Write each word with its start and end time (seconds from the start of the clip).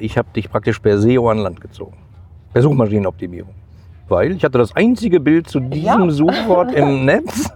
ich 0.00 0.16
habe 0.18 0.28
dich 0.34 0.50
praktisch 0.50 0.78
per 0.78 0.98
SEO 0.98 1.28
an 1.30 1.38
Land 1.38 1.60
gezogen. 1.60 1.96
Per 2.52 2.62
Suchmaschinenoptimierung. 2.62 3.54
Weil 4.08 4.32
ich 4.32 4.44
hatte 4.44 4.58
das 4.58 4.74
einzige 4.74 5.20
Bild 5.20 5.48
zu 5.48 5.60
diesem 5.60 5.84
Ja. 5.84 6.10
Suchwort 6.10 6.72
im 6.74 7.04
Netz. 7.04 7.48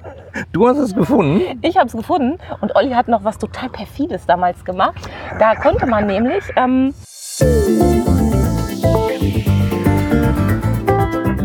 Du 0.53 0.69
hast 0.69 0.79
es 0.79 0.95
gefunden. 0.95 1.59
Ich 1.63 1.77
habe 1.77 1.87
es 1.87 1.93
gefunden 1.93 2.39
und 2.61 2.75
Olli 2.77 2.91
hat 2.91 3.09
noch 3.09 3.25
was 3.25 3.39
total 3.39 3.69
perfides 3.71 4.27
damals 4.27 4.65
gemacht. 4.65 5.09
Da 5.39 5.55
konnte 5.57 5.87
man 5.87 6.07
nämlich 6.07 6.45
ähm, 6.57 6.93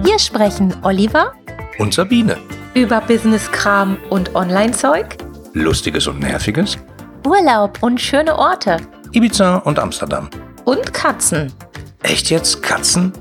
Hier 0.06 0.20
sprechen 0.20 0.74
Oliver 0.84 1.34
Und 1.78 1.94
Sabine. 1.94 2.38
über 2.74 3.02
Business-Kram 3.02 3.98
und 4.10 4.36
Online-Zeug, 4.36 5.18
Lustiges 5.54 6.08
und 6.08 6.20
Nerviges. 6.20 6.78
Urlaub 7.28 7.78
und 7.82 8.00
schöne 8.00 8.38
Orte 8.38 8.78
Ibiza 9.12 9.58
und 9.58 9.80
Amsterdam. 9.80 10.30
Und 10.70 10.94
Katzen. 10.94 11.52
Echt 12.04 12.30
jetzt? 12.30 12.62
Katzen? 12.62 13.12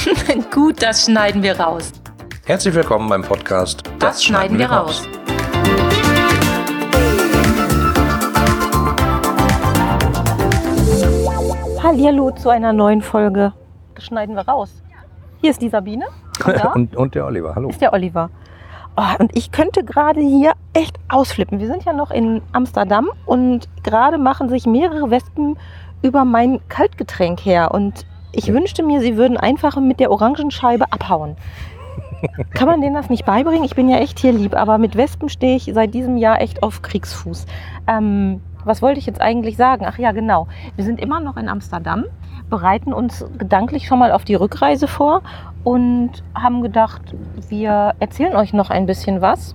Gut, 0.50 0.82
das 0.82 1.04
schneiden 1.04 1.42
wir 1.42 1.60
raus. 1.60 1.92
Herzlich 2.46 2.74
willkommen 2.74 3.10
beim 3.10 3.20
Podcast. 3.20 3.82
Das, 3.98 4.24
schneiden 4.24 4.58
wir 4.58 4.70
raus. 4.70 5.06
Hallihallo 11.82 12.30
zu 12.30 12.48
einer 12.48 12.72
neuen 12.72 13.02
Folge. 13.02 13.52
Das 13.96 14.06
schneiden 14.06 14.34
wir 14.34 14.48
raus. 14.48 14.70
Hier 15.42 15.50
ist 15.50 15.60
die 15.60 15.68
Sabine. 15.68 16.06
Und 16.46 16.64
und, 16.74 16.96
und 16.96 17.14
der 17.14 17.26
Oliver. 17.26 17.54
Hallo. 17.54 17.68
ist 17.68 17.82
der 17.82 17.92
Oliver. 17.92 18.30
Oh, 18.96 19.02
und 19.18 19.36
ich 19.36 19.52
könnte 19.52 19.84
gerade 19.84 20.20
hier 20.20 20.52
echt 20.72 20.96
ausflippen. 21.10 21.58
Wir 21.58 21.66
sind 21.66 21.84
ja 21.84 21.92
noch 21.92 22.10
in 22.10 22.40
Amsterdam 22.52 23.10
und 23.26 23.68
gerade 23.82 24.16
machen 24.16 24.48
sich 24.48 24.64
mehrere 24.64 25.10
Wespen 25.10 25.58
über 26.04 26.24
mein 26.24 26.60
Kaltgetränk 26.68 27.44
her. 27.44 27.72
Und 27.72 28.06
ich 28.32 28.52
wünschte 28.52 28.82
mir, 28.82 29.00
sie 29.00 29.16
würden 29.16 29.36
einfach 29.36 29.76
mit 29.76 29.98
der 29.98 30.10
Orangenscheibe 30.10 30.92
abhauen. 30.92 31.36
Kann 32.54 32.68
man 32.68 32.80
denen 32.80 32.94
das 32.94 33.08
nicht 33.08 33.24
beibringen? 33.24 33.64
Ich 33.64 33.74
bin 33.74 33.88
ja 33.88 33.98
echt 33.98 34.18
hier 34.18 34.32
lieb, 34.32 34.54
aber 34.54 34.78
mit 34.78 34.96
Wespen 34.96 35.28
stehe 35.28 35.56
ich 35.56 35.70
seit 35.72 35.94
diesem 35.94 36.16
Jahr 36.18 36.40
echt 36.40 36.62
auf 36.62 36.82
Kriegsfuß. 36.82 37.46
Ähm, 37.86 38.40
was 38.64 38.82
wollte 38.82 38.98
ich 38.98 39.06
jetzt 39.06 39.20
eigentlich 39.20 39.56
sagen? 39.56 39.84
Ach 39.88 39.98
ja, 39.98 40.12
genau. 40.12 40.46
Wir 40.76 40.84
sind 40.84 41.00
immer 41.00 41.20
noch 41.20 41.36
in 41.36 41.48
Amsterdam, 41.48 42.04
bereiten 42.50 42.92
uns 42.92 43.24
gedanklich 43.38 43.86
schon 43.86 43.98
mal 43.98 44.12
auf 44.12 44.24
die 44.24 44.34
Rückreise 44.34 44.88
vor 44.88 45.22
und 45.64 46.10
haben 46.34 46.62
gedacht, 46.62 47.02
wir 47.48 47.94
erzählen 47.98 48.36
euch 48.36 48.52
noch 48.52 48.70
ein 48.70 48.86
bisschen 48.86 49.22
was. 49.22 49.54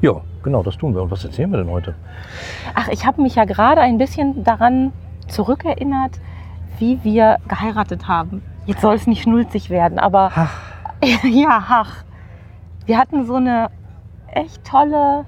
Ja, 0.00 0.20
genau, 0.42 0.62
das 0.62 0.76
tun 0.76 0.94
wir. 0.94 1.02
Und 1.02 1.10
was 1.10 1.24
erzählen 1.24 1.50
wir 1.50 1.58
denn 1.58 1.70
heute? 1.70 1.94
Ach, 2.74 2.88
ich 2.88 3.06
habe 3.06 3.22
mich 3.22 3.36
ja 3.36 3.44
gerade 3.44 3.80
ein 3.80 3.98
bisschen 3.98 4.42
daran 4.44 4.92
zurückerinnert, 5.28 6.20
wie 6.78 7.02
wir 7.02 7.38
geheiratet 7.48 8.08
haben. 8.08 8.42
Jetzt 8.66 8.80
soll 8.80 8.94
es 8.94 9.06
nicht 9.06 9.22
schnulzig 9.22 9.70
werden, 9.70 9.98
aber 9.98 10.30
Ach, 10.34 10.54
ja, 11.24 11.64
ach. 11.68 12.04
Wir 12.86 12.98
hatten 12.98 13.26
so 13.26 13.36
eine 13.36 13.70
echt 14.28 14.64
tolle, 14.64 15.24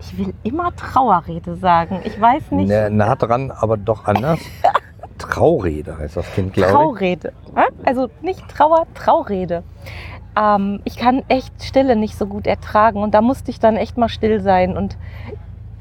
ich 0.00 0.18
will 0.18 0.34
immer 0.42 0.74
Trauerrede 0.74 1.56
sagen. 1.56 2.00
Ich 2.04 2.20
weiß 2.20 2.50
nicht. 2.52 2.68
nah, 2.68 2.90
nah 2.90 3.14
dran, 3.14 3.50
aber 3.50 3.76
doch 3.76 4.06
anders. 4.06 4.40
Traurede 5.18 5.98
heißt 5.98 6.16
das 6.16 6.32
Kind, 6.32 6.52
glaube 6.52 6.70
ich. 6.70 6.74
Traurede. 6.74 7.32
Also 7.84 8.08
nicht 8.22 8.48
Trauer, 8.48 8.86
Traurede. 8.94 9.64
Ähm, 10.36 10.80
ich 10.84 10.96
kann 10.96 11.22
echt 11.28 11.62
Stille 11.62 11.96
nicht 11.96 12.16
so 12.16 12.26
gut 12.26 12.46
ertragen 12.46 13.02
und 13.02 13.14
da 13.14 13.20
musste 13.20 13.50
ich 13.50 13.58
dann 13.58 13.76
echt 13.76 13.98
mal 13.98 14.08
still 14.08 14.40
sein. 14.40 14.76
Und 14.76 14.96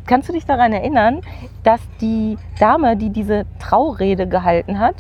kannst 0.08 0.30
du 0.30 0.34
dich 0.34 0.46
daran 0.46 0.74
erinnern, 0.74 1.22
dass 1.64 1.82
die 2.02 2.38
Dame, 2.60 2.98
die 2.98 3.10
diese 3.10 3.46
Traurede 3.60 4.28
gehalten 4.28 4.80
hat, 4.80 4.96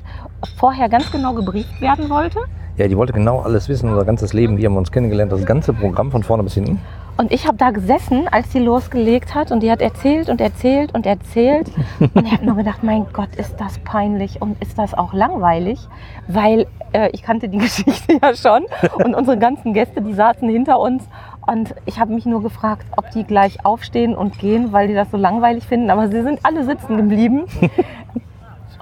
vorher 0.57 0.89
ganz 0.89 1.11
genau 1.11 1.33
gebrieft 1.33 1.81
werden 1.81 2.09
wollte? 2.09 2.39
Ja, 2.77 2.87
die 2.87 2.95
wollte 2.95 3.13
genau 3.13 3.39
alles 3.39 3.69
wissen, 3.69 3.89
unser 3.89 4.05
ganzes 4.05 4.33
Leben. 4.33 4.57
Wir 4.57 4.69
haben 4.69 4.77
uns 4.77 4.91
kennengelernt, 4.91 5.31
das 5.31 5.45
ganze 5.45 5.73
Programm 5.73 6.11
von 6.11 6.21
vorne 6.21 6.43
bis 6.43 6.53
hinten. 6.53 6.79
Und 7.17 7.31
ich 7.31 7.47
habe 7.47 7.57
da 7.57 7.71
gesessen, 7.71 8.27
als 8.29 8.51
sie 8.51 8.59
losgelegt 8.59 9.33
hat 9.33 9.51
und 9.51 9.63
die 9.63 9.71
hat 9.71 9.81
erzählt 9.81 10.29
und 10.29 10.39
erzählt 10.39 10.93
und 10.93 11.07
erzählt. 11.07 11.71
Und 11.99 12.27
ich 12.27 12.31
habe 12.31 12.45
nur 12.45 12.55
gedacht, 12.55 12.83
mein 12.83 13.07
Gott, 13.11 13.35
ist 13.35 13.55
das 13.57 13.79
peinlich 13.79 14.39
und 14.43 14.61
ist 14.61 14.77
das 14.77 14.93
auch 14.93 15.13
langweilig, 15.13 15.79
weil 16.27 16.67
äh, 16.93 17.09
ich 17.13 17.23
kannte 17.23 17.49
die 17.49 17.57
Geschichte 17.57 18.19
ja 18.21 18.35
schon 18.35 18.65
und 19.03 19.15
unsere 19.15 19.39
ganzen 19.39 19.73
Gäste, 19.73 20.03
die 20.03 20.13
saßen 20.13 20.47
hinter 20.47 20.79
uns. 20.79 21.03
Und 21.47 21.73
ich 21.85 21.99
habe 21.99 22.13
mich 22.13 22.25
nur 22.25 22.43
gefragt, 22.43 22.85
ob 22.97 23.09
die 23.11 23.23
gleich 23.23 23.65
aufstehen 23.65 24.15
und 24.15 24.37
gehen, 24.37 24.73
weil 24.73 24.89
die 24.89 24.93
das 24.93 25.09
so 25.09 25.17
langweilig 25.17 25.65
finden. 25.65 25.89
Aber 25.89 26.09
sie 26.09 26.21
sind 26.21 26.41
alle 26.43 26.65
sitzen 26.65 26.97
geblieben. 26.97 27.45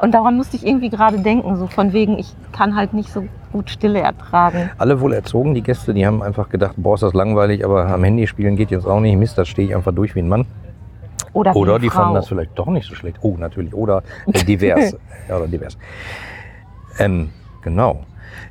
Und 0.01 0.13
daran 0.13 0.35
musste 0.35 0.57
ich 0.57 0.67
irgendwie 0.67 0.89
gerade 0.89 1.19
denken, 1.19 1.55
so 1.55 1.67
von 1.67 1.93
wegen, 1.93 2.19
ich 2.19 2.35
kann 2.51 2.75
halt 2.75 2.93
nicht 2.93 3.09
so 3.09 3.23
gut 3.53 3.69
Stille 3.69 4.01
ertragen. 4.01 4.69
Alle 4.77 4.99
wohl 4.99 5.13
erzogen, 5.13 5.53
die 5.53 5.61
Gäste, 5.61 5.93
die 5.93 6.05
haben 6.05 6.21
einfach 6.21 6.49
gedacht, 6.49 6.73
boah, 6.75 6.95
ist 6.95 7.03
das 7.03 7.13
langweilig, 7.13 7.63
aber 7.63 7.87
am 7.87 8.03
Handy 8.03 8.27
spielen 8.27 8.57
geht 8.57 8.71
jetzt 8.71 8.85
auch 8.85 8.99
nicht. 8.99 9.15
Mist, 9.15 9.37
da 9.37 9.45
stehe 9.45 9.69
ich 9.69 9.75
einfach 9.75 9.93
durch 9.93 10.13
wie 10.15 10.19
ein 10.19 10.27
Mann. 10.27 10.45
Oder, 11.31 11.55
Oder 11.55 11.79
die 11.79 11.89
Frau. 11.89 12.01
fanden 12.01 12.15
das 12.15 12.27
vielleicht 12.27 12.57
doch 12.59 12.67
nicht 12.67 12.87
so 12.87 12.95
schlecht. 12.95 13.19
Oh, 13.21 13.35
natürlich. 13.37 13.73
Oder 13.73 14.03
äh, 14.27 14.43
divers. 14.43 14.97
ja, 15.29 15.37
oder 15.37 15.47
divers. 15.47 15.77
Ähm, 16.99 17.29
genau. 17.61 18.01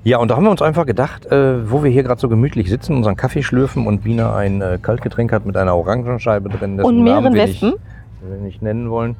Ja, 0.02 0.18
und 0.18 0.30
da 0.30 0.36
haben 0.36 0.44
wir 0.44 0.50
uns 0.50 0.62
einfach 0.62 0.86
gedacht, 0.86 1.26
äh, 1.26 1.70
wo 1.70 1.82
wir 1.82 1.90
hier 1.90 2.02
gerade 2.02 2.20
so 2.20 2.28
gemütlich 2.28 2.68
sitzen, 2.68 2.96
unseren 2.96 3.16
Kaffee 3.16 3.42
schlürfen 3.42 3.86
und 3.86 4.04
Bina 4.04 4.34
ein 4.36 4.60
äh, 4.60 4.78
Kaltgetränk 4.80 5.32
hat 5.32 5.46
mit 5.46 5.56
einer 5.56 5.74
Orangenscheibe 5.76 6.48
drin. 6.48 6.80
Und 6.80 7.02
mehreren 7.02 7.24
Namen 7.24 7.34
wir 7.34 7.46
nicht- 7.46 7.62
Wespen. 7.62 7.80
wir 8.28 8.36
nicht 8.38 8.62
nennen 8.62 8.90
wollen. 8.90 9.16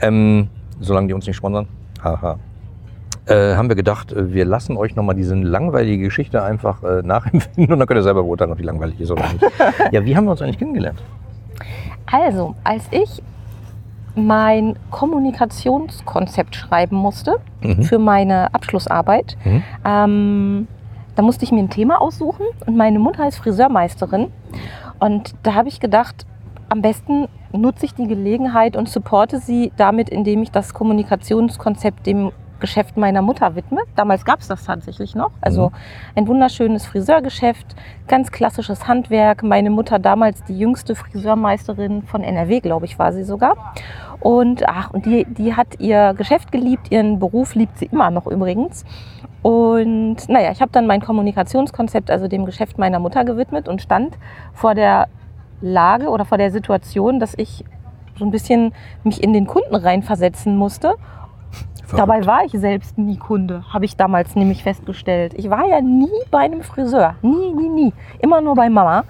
Ähm, 0.00 0.48
solange 0.80 1.08
die 1.08 1.14
uns 1.14 1.26
nicht 1.26 1.36
sponsern. 1.36 1.66
Haha. 2.02 2.38
Äh, 3.26 3.56
haben 3.56 3.68
wir 3.68 3.76
gedacht, 3.76 4.12
äh, 4.12 4.32
wir 4.32 4.44
lassen 4.44 4.76
euch 4.76 4.96
nochmal 4.96 5.14
diese 5.14 5.34
langweilige 5.34 6.04
Geschichte 6.04 6.42
einfach 6.42 6.82
äh, 6.82 7.02
nachempfinden 7.02 7.72
und 7.72 7.78
dann 7.78 7.86
könnt 7.86 7.98
ihr 7.98 8.02
selber 8.04 8.22
beurteilen, 8.22 8.52
ob 8.52 8.58
die 8.58 8.64
langweilig 8.64 8.98
ist 9.00 9.10
oder 9.10 9.24
nicht. 9.32 9.44
ja, 9.92 10.04
wie 10.04 10.16
haben 10.16 10.24
wir 10.24 10.30
uns 10.30 10.40
eigentlich 10.40 10.58
kennengelernt? 10.58 11.02
Also, 12.10 12.54
als 12.64 12.84
ich 12.90 13.22
mein 14.18 14.76
Kommunikationskonzept 14.90 16.54
schreiben 16.56 16.96
musste 16.96 17.36
Mhm. 17.62 17.82
für 17.82 17.98
meine 17.98 18.54
Abschlussarbeit, 18.54 19.36
Mhm. 19.44 19.62
ähm, 19.84 20.68
da 21.16 21.22
musste 21.22 21.44
ich 21.44 21.52
mir 21.52 21.58
ein 21.60 21.70
Thema 21.70 22.00
aussuchen 22.00 22.46
und 22.66 22.76
meine 22.76 22.98
Mutter 22.98 23.26
ist 23.26 23.38
Friseurmeisterin 23.38 24.28
und 25.00 25.34
da 25.42 25.54
habe 25.54 25.68
ich 25.68 25.80
gedacht, 25.80 26.26
am 26.68 26.82
besten 26.82 27.26
nutze 27.52 27.86
ich 27.86 27.94
die 27.94 28.06
Gelegenheit 28.06 28.76
und 28.76 28.88
supporte 28.88 29.38
sie 29.38 29.72
damit, 29.76 30.08
indem 30.10 30.42
ich 30.42 30.50
das 30.52 30.74
Kommunikationskonzept 30.74 32.06
dem 32.06 32.30
Geschäft 32.60 32.96
meiner 32.96 33.22
Mutter 33.22 33.54
widme. 33.54 33.80
Damals 33.96 34.24
gab 34.24 34.40
es 34.40 34.48
das 34.48 34.64
tatsächlich 34.64 35.14
noch. 35.14 35.30
Also 35.40 35.68
Mhm. 35.68 35.74
ein 36.16 36.28
wunderschönes 36.28 36.86
Friseurgeschäft, 36.86 37.76
ganz 38.06 38.30
klassisches 38.32 38.88
Handwerk. 38.88 39.42
Meine 39.42 39.70
Mutter 39.70 39.98
damals 39.98 40.42
die 40.44 40.58
jüngste 40.58 40.94
Friseurmeisterin 40.94 42.02
von 42.02 42.22
NRW, 42.22 42.60
glaube 42.60 42.86
ich, 42.86 42.98
war 42.98 43.12
sie 43.12 43.24
sogar. 43.24 43.74
Und, 44.20 44.68
ach, 44.68 44.90
und 44.90 45.06
die, 45.06 45.24
die 45.28 45.54
hat 45.54 45.78
ihr 45.78 46.14
Geschäft 46.16 46.50
geliebt, 46.50 46.90
ihren 46.90 47.18
Beruf 47.18 47.54
liebt 47.54 47.78
sie 47.78 47.86
immer 47.86 48.10
noch 48.10 48.26
übrigens. 48.26 48.84
Und 49.42 50.28
naja, 50.28 50.50
ich 50.50 50.60
habe 50.60 50.72
dann 50.72 50.86
mein 50.86 51.00
Kommunikationskonzept, 51.00 52.10
also 52.10 52.26
dem 52.26 52.44
Geschäft 52.44 52.78
meiner 52.78 52.98
Mutter 52.98 53.24
gewidmet 53.24 53.68
und 53.68 53.80
stand 53.80 54.18
vor 54.52 54.74
der 54.74 55.06
Lage 55.60 56.08
oder 56.08 56.24
vor 56.24 56.38
der 56.38 56.50
Situation, 56.50 57.20
dass 57.20 57.34
ich 57.36 57.64
so 58.18 58.24
ein 58.24 58.30
bisschen 58.32 58.72
mich 59.04 59.22
in 59.22 59.32
den 59.32 59.46
Kunden 59.46 59.74
reinversetzen 59.76 60.56
musste. 60.56 60.94
Dabei 61.96 62.26
war 62.26 62.44
ich 62.44 62.52
selbst 62.52 62.98
nie 62.98 63.16
Kunde, 63.16 63.64
habe 63.72 63.84
ich 63.84 63.96
damals 63.96 64.34
nämlich 64.34 64.62
festgestellt. 64.62 65.32
Ich 65.36 65.48
war 65.48 65.66
ja 65.66 65.80
nie 65.80 66.08
bei 66.30 66.38
einem 66.38 66.62
Friseur. 66.62 67.14
Nie, 67.22 67.52
nie, 67.54 67.68
nie. 67.68 67.92
Immer 68.20 68.40
nur 68.40 68.54
bei 68.54 68.68
Mama. 68.68 69.04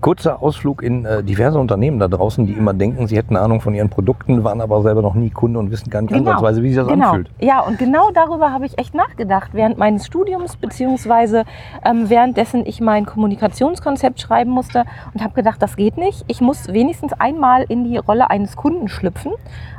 Kurzer 0.00 0.42
Ausflug 0.42 0.82
in 0.82 1.04
äh, 1.04 1.22
diverse 1.22 1.58
Unternehmen 1.58 1.98
da 1.98 2.08
draußen, 2.08 2.46
die 2.46 2.52
immer 2.52 2.72
denken, 2.72 3.06
sie 3.06 3.16
hätten 3.16 3.36
Ahnung 3.36 3.60
von 3.60 3.74
ihren 3.74 3.90
Produkten, 3.90 4.42
waren 4.44 4.60
aber 4.60 4.82
selber 4.82 5.02
noch 5.02 5.14
nie 5.14 5.30
Kunde 5.30 5.58
und 5.58 5.70
wissen 5.70 5.90
gar 5.90 6.02
nicht 6.02 6.12
Genau. 6.12 6.30
ansatzweise, 6.30 6.62
wie 6.62 6.68
sich 6.68 6.78
das 6.78 6.88
genau. 6.88 7.10
anfühlt. 7.10 7.30
Ja, 7.40 7.60
und 7.60 7.78
genau 7.78 8.10
darüber 8.12 8.52
habe 8.52 8.66
ich 8.66 8.78
echt 8.78 8.94
nachgedacht 8.94 9.50
während 9.52 9.78
meines 9.78 10.06
Studiums, 10.06 10.56
beziehungsweise 10.56 11.44
ähm, 11.84 12.08
währenddessen 12.08 12.64
ich 12.66 12.80
mein 12.80 13.04
Kommunikationskonzept 13.06 14.20
schreiben 14.20 14.50
musste 14.50 14.84
und 15.12 15.22
habe 15.22 15.34
gedacht, 15.34 15.60
das 15.60 15.76
geht 15.76 15.96
nicht. 15.98 16.24
Ich 16.28 16.40
muss 16.40 16.68
wenigstens 16.68 17.12
einmal 17.14 17.64
in 17.68 17.84
die 17.84 17.98
Rolle 17.98 18.30
eines 18.30 18.56
Kunden 18.56 18.88
schlüpfen 18.88 19.32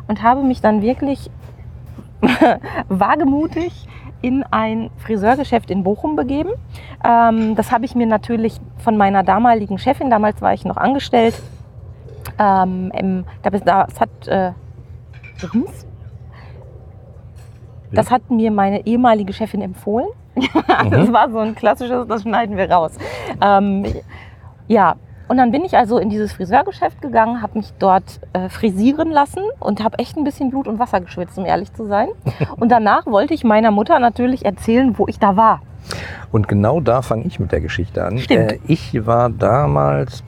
und 0.07 0.21
habe 0.21 0.43
mich 0.43 0.61
dann 0.61 0.81
wirklich 0.81 1.29
wagemutig 2.89 3.87
in 4.21 4.43
ein 4.43 4.89
Friseurgeschäft 4.97 5.69
in 5.69 5.83
Bochum 5.83 6.15
begeben. 6.15 6.51
Ähm, 7.03 7.55
das 7.55 7.71
habe 7.71 7.85
ich 7.85 7.95
mir 7.95 8.07
natürlich 8.07 8.59
von 8.77 8.97
meiner 8.97 9.23
damaligen 9.23 9.77
Chefin, 9.77 10.09
damals 10.09 10.41
war 10.41 10.53
ich 10.53 10.65
noch 10.65 10.77
angestellt, 10.77 11.41
ähm, 12.39 12.91
im, 12.95 13.25
das 13.43 13.99
hat 13.99 14.27
äh? 14.27 14.51
Das 17.91 18.11
hat 18.11 18.29
mir 18.29 18.51
meine 18.51 18.85
ehemalige 18.85 19.33
Chefin 19.33 19.61
empfohlen. 19.61 20.07
Das 20.89 21.11
war 21.13 21.31
so 21.31 21.39
ein 21.39 21.55
klassisches, 21.55 22.07
das 22.07 22.23
schneiden 22.23 22.57
wir 22.57 22.69
raus. 22.69 22.97
Ähm, 23.41 23.85
ja, 24.67 24.95
Und 25.27 25.37
dann 25.37 25.51
bin 25.51 25.63
ich 25.65 25.75
also 25.75 25.97
in 25.97 26.09
dieses 26.09 26.33
Friseurgeschäft 26.33 27.01
gegangen, 27.01 27.41
habe 27.41 27.57
mich 27.57 27.73
dort 27.79 28.19
äh, 28.33 28.49
frisieren 28.49 29.09
lassen 29.09 29.43
und 29.59 29.83
habe 29.83 29.97
echt 29.99 30.17
ein 30.17 30.23
bisschen 30.23 30.49
Blut 30.49 30.67
und 30.67 30.79
Wasser 30.79 31.01
geschwitzt, 31.01 31.37
um 31.37 31.45
ehrlich 31.45 31.73
zu 31.73 31.85
sein. 31.85 32.09
Und 32.57 32.69
danach 32.69 33.05
wollte 33.05 33.33
ich 33.33 33.43
meiner 33.43 33.71
Mutter 33.71 33.99
natürlich 33.99 34.45
erzählen, 34.45 34.97
wo 34.97 35.07
ich 35.07 35.19
da 35.19 35.35
war. 35.35 35.61
Und 36.31 36.47
genau 36.47 36.79
da 36.79 37.01
fange 37.01 37.25
ich 37.25 37.39
mit 37.39 37.51
der 37.51 37.61
Geschichte 37.61 38.03
an. 38.03 38.17
Stimmt. 38.17 38.53
Äh, 38.53 38.59
ich 38.67 39.05
war 39.05 39.29
damals 39.29 40.23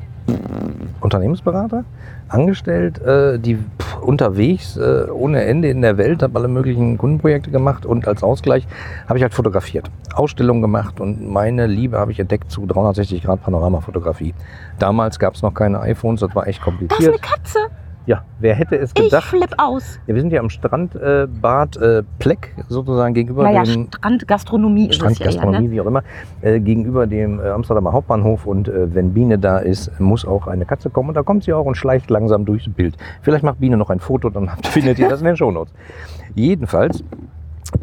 Unternehmensberater, 1.01 1.85
angestellt, 2.27 2.99
äh, 3.01 3.39
die 3.39 3.57
unterwegs 4.01 4.77
äh, 4.77 5.07
ohne 5.11 5.43
Ende 5.43 5.69
in 5.69 5.81
der 5.81 5.97
Welt, 5.97 6.23
habe 6.23 6.37
alle 6.39 6.47
möglichen 6.47 6.97
Kundenprojekte 6.97 7.51
gemacht 7.51 7.85
und 7.85 8.07
als 8.07 8.23
Ausgleich 8.23 8.67
habe 9.07 9.19
ich 9.19 9.23
halt 9.23 9.33
fotografiert, 9.33 9.89
Ausstellungen 10.13 10.61
gemacht 10.61 10.99
und 10.99 11.27
meine 11.29 11.67
Liebe 11.67 11.99
habe 11.99 12.11
ich 12.11 12.19
entdeckt 12.19 12.51
zu 12.51 12.65
360 12.65 13.23
Grad 13.23 13.43
Panoramafotografie. 13.43 14.33
Damals 14.79 15.19
gab 15.19 15.35
es 15.35 15.41
noch 15.41 15.53
keine 15.53 15.79
iPhones, 15.81 16.21
das 16.21 16.33
war 16.35 16.47
echt 16.47 16.59
Das 16.59 16.67
ist 16.67 16.73
eine 16.73 16.87
kompliziert. 16.87 17.21
Katze. 17.21 17.59
Ja, 18.07 18.23
wer 18.39 18.55
hätte 18.55 18.77
es 18.77 18.91
Ich 18.95 19.03
gedacht? 19.03 19.25
flipp 19.25 19.53
aus. 19.57 19.99
Ja, 20.07 20.15
wir 20.15 20.21
sind 20.21 20.31
ja 20.31 20.39
am 20.39 20.49
Strandbad 20.49 21.75
äh, 21.75 21.99
äh, 21.99 22.03
Pleck 22.19 22.55
sozusagen 22.69 23.13
gegenüber 23.13 23.43
Naja, 23.43 23.63
dem 23.63 23.89
Strandgastronomie 23.93 24.87
ist 24.87 24.95
es 24.95 25.01
ja 25.01 25.09
Strandgastronomie, 25.09 25.67
ne? 25.67 25.71
wie 25.71 25.81
auch 25.81 25.85
immer, 25.85 26.03
äh, 26.41 26.61
gegenüber 26.61 27.05
dem 27.05 27.41
äh, 27.41 27.49
Amsterdamer 27.49 27.91
Hauptbahnhof. 27.91 28.45
Und 28.45 28.69
äh, 28.69 28.95
wenn 28.95 29.13
Biene 29.13 29.37
da 29.37 29.57
ist, 29.57 29.99
muss 29.99 30.25
auch 30.25 30.47
eine 30.47 30.65
Katze 30.65 30.89
kommen. 30.89 31.09
Und 31.09 31.15
da 31.15 31.23
kommt 31.23 31.43
sie 31.43 31.51
auch 31.51 31.65
und 31.65 31.75
schleicht 31.75 32.09
langsam 32.09 32.45
durchs 32.45 32.69
Bild. 32.69 32.95
Vielleicht 33.21 33.43
macht 33.43 33.59
Biene 33.59 33.75
noch 33.75 33.89
ein 33.89 33.99
Foto, 33.99 34.29
dann 34.29 34.49
findet 34.63 34.99
ihr 34.99 35.09
das 35.09 35.19
in 35.19 35.25
den 35.25 35.35
Shownotes. 35.35 35.73
Jedenfalls, 36.33 37.03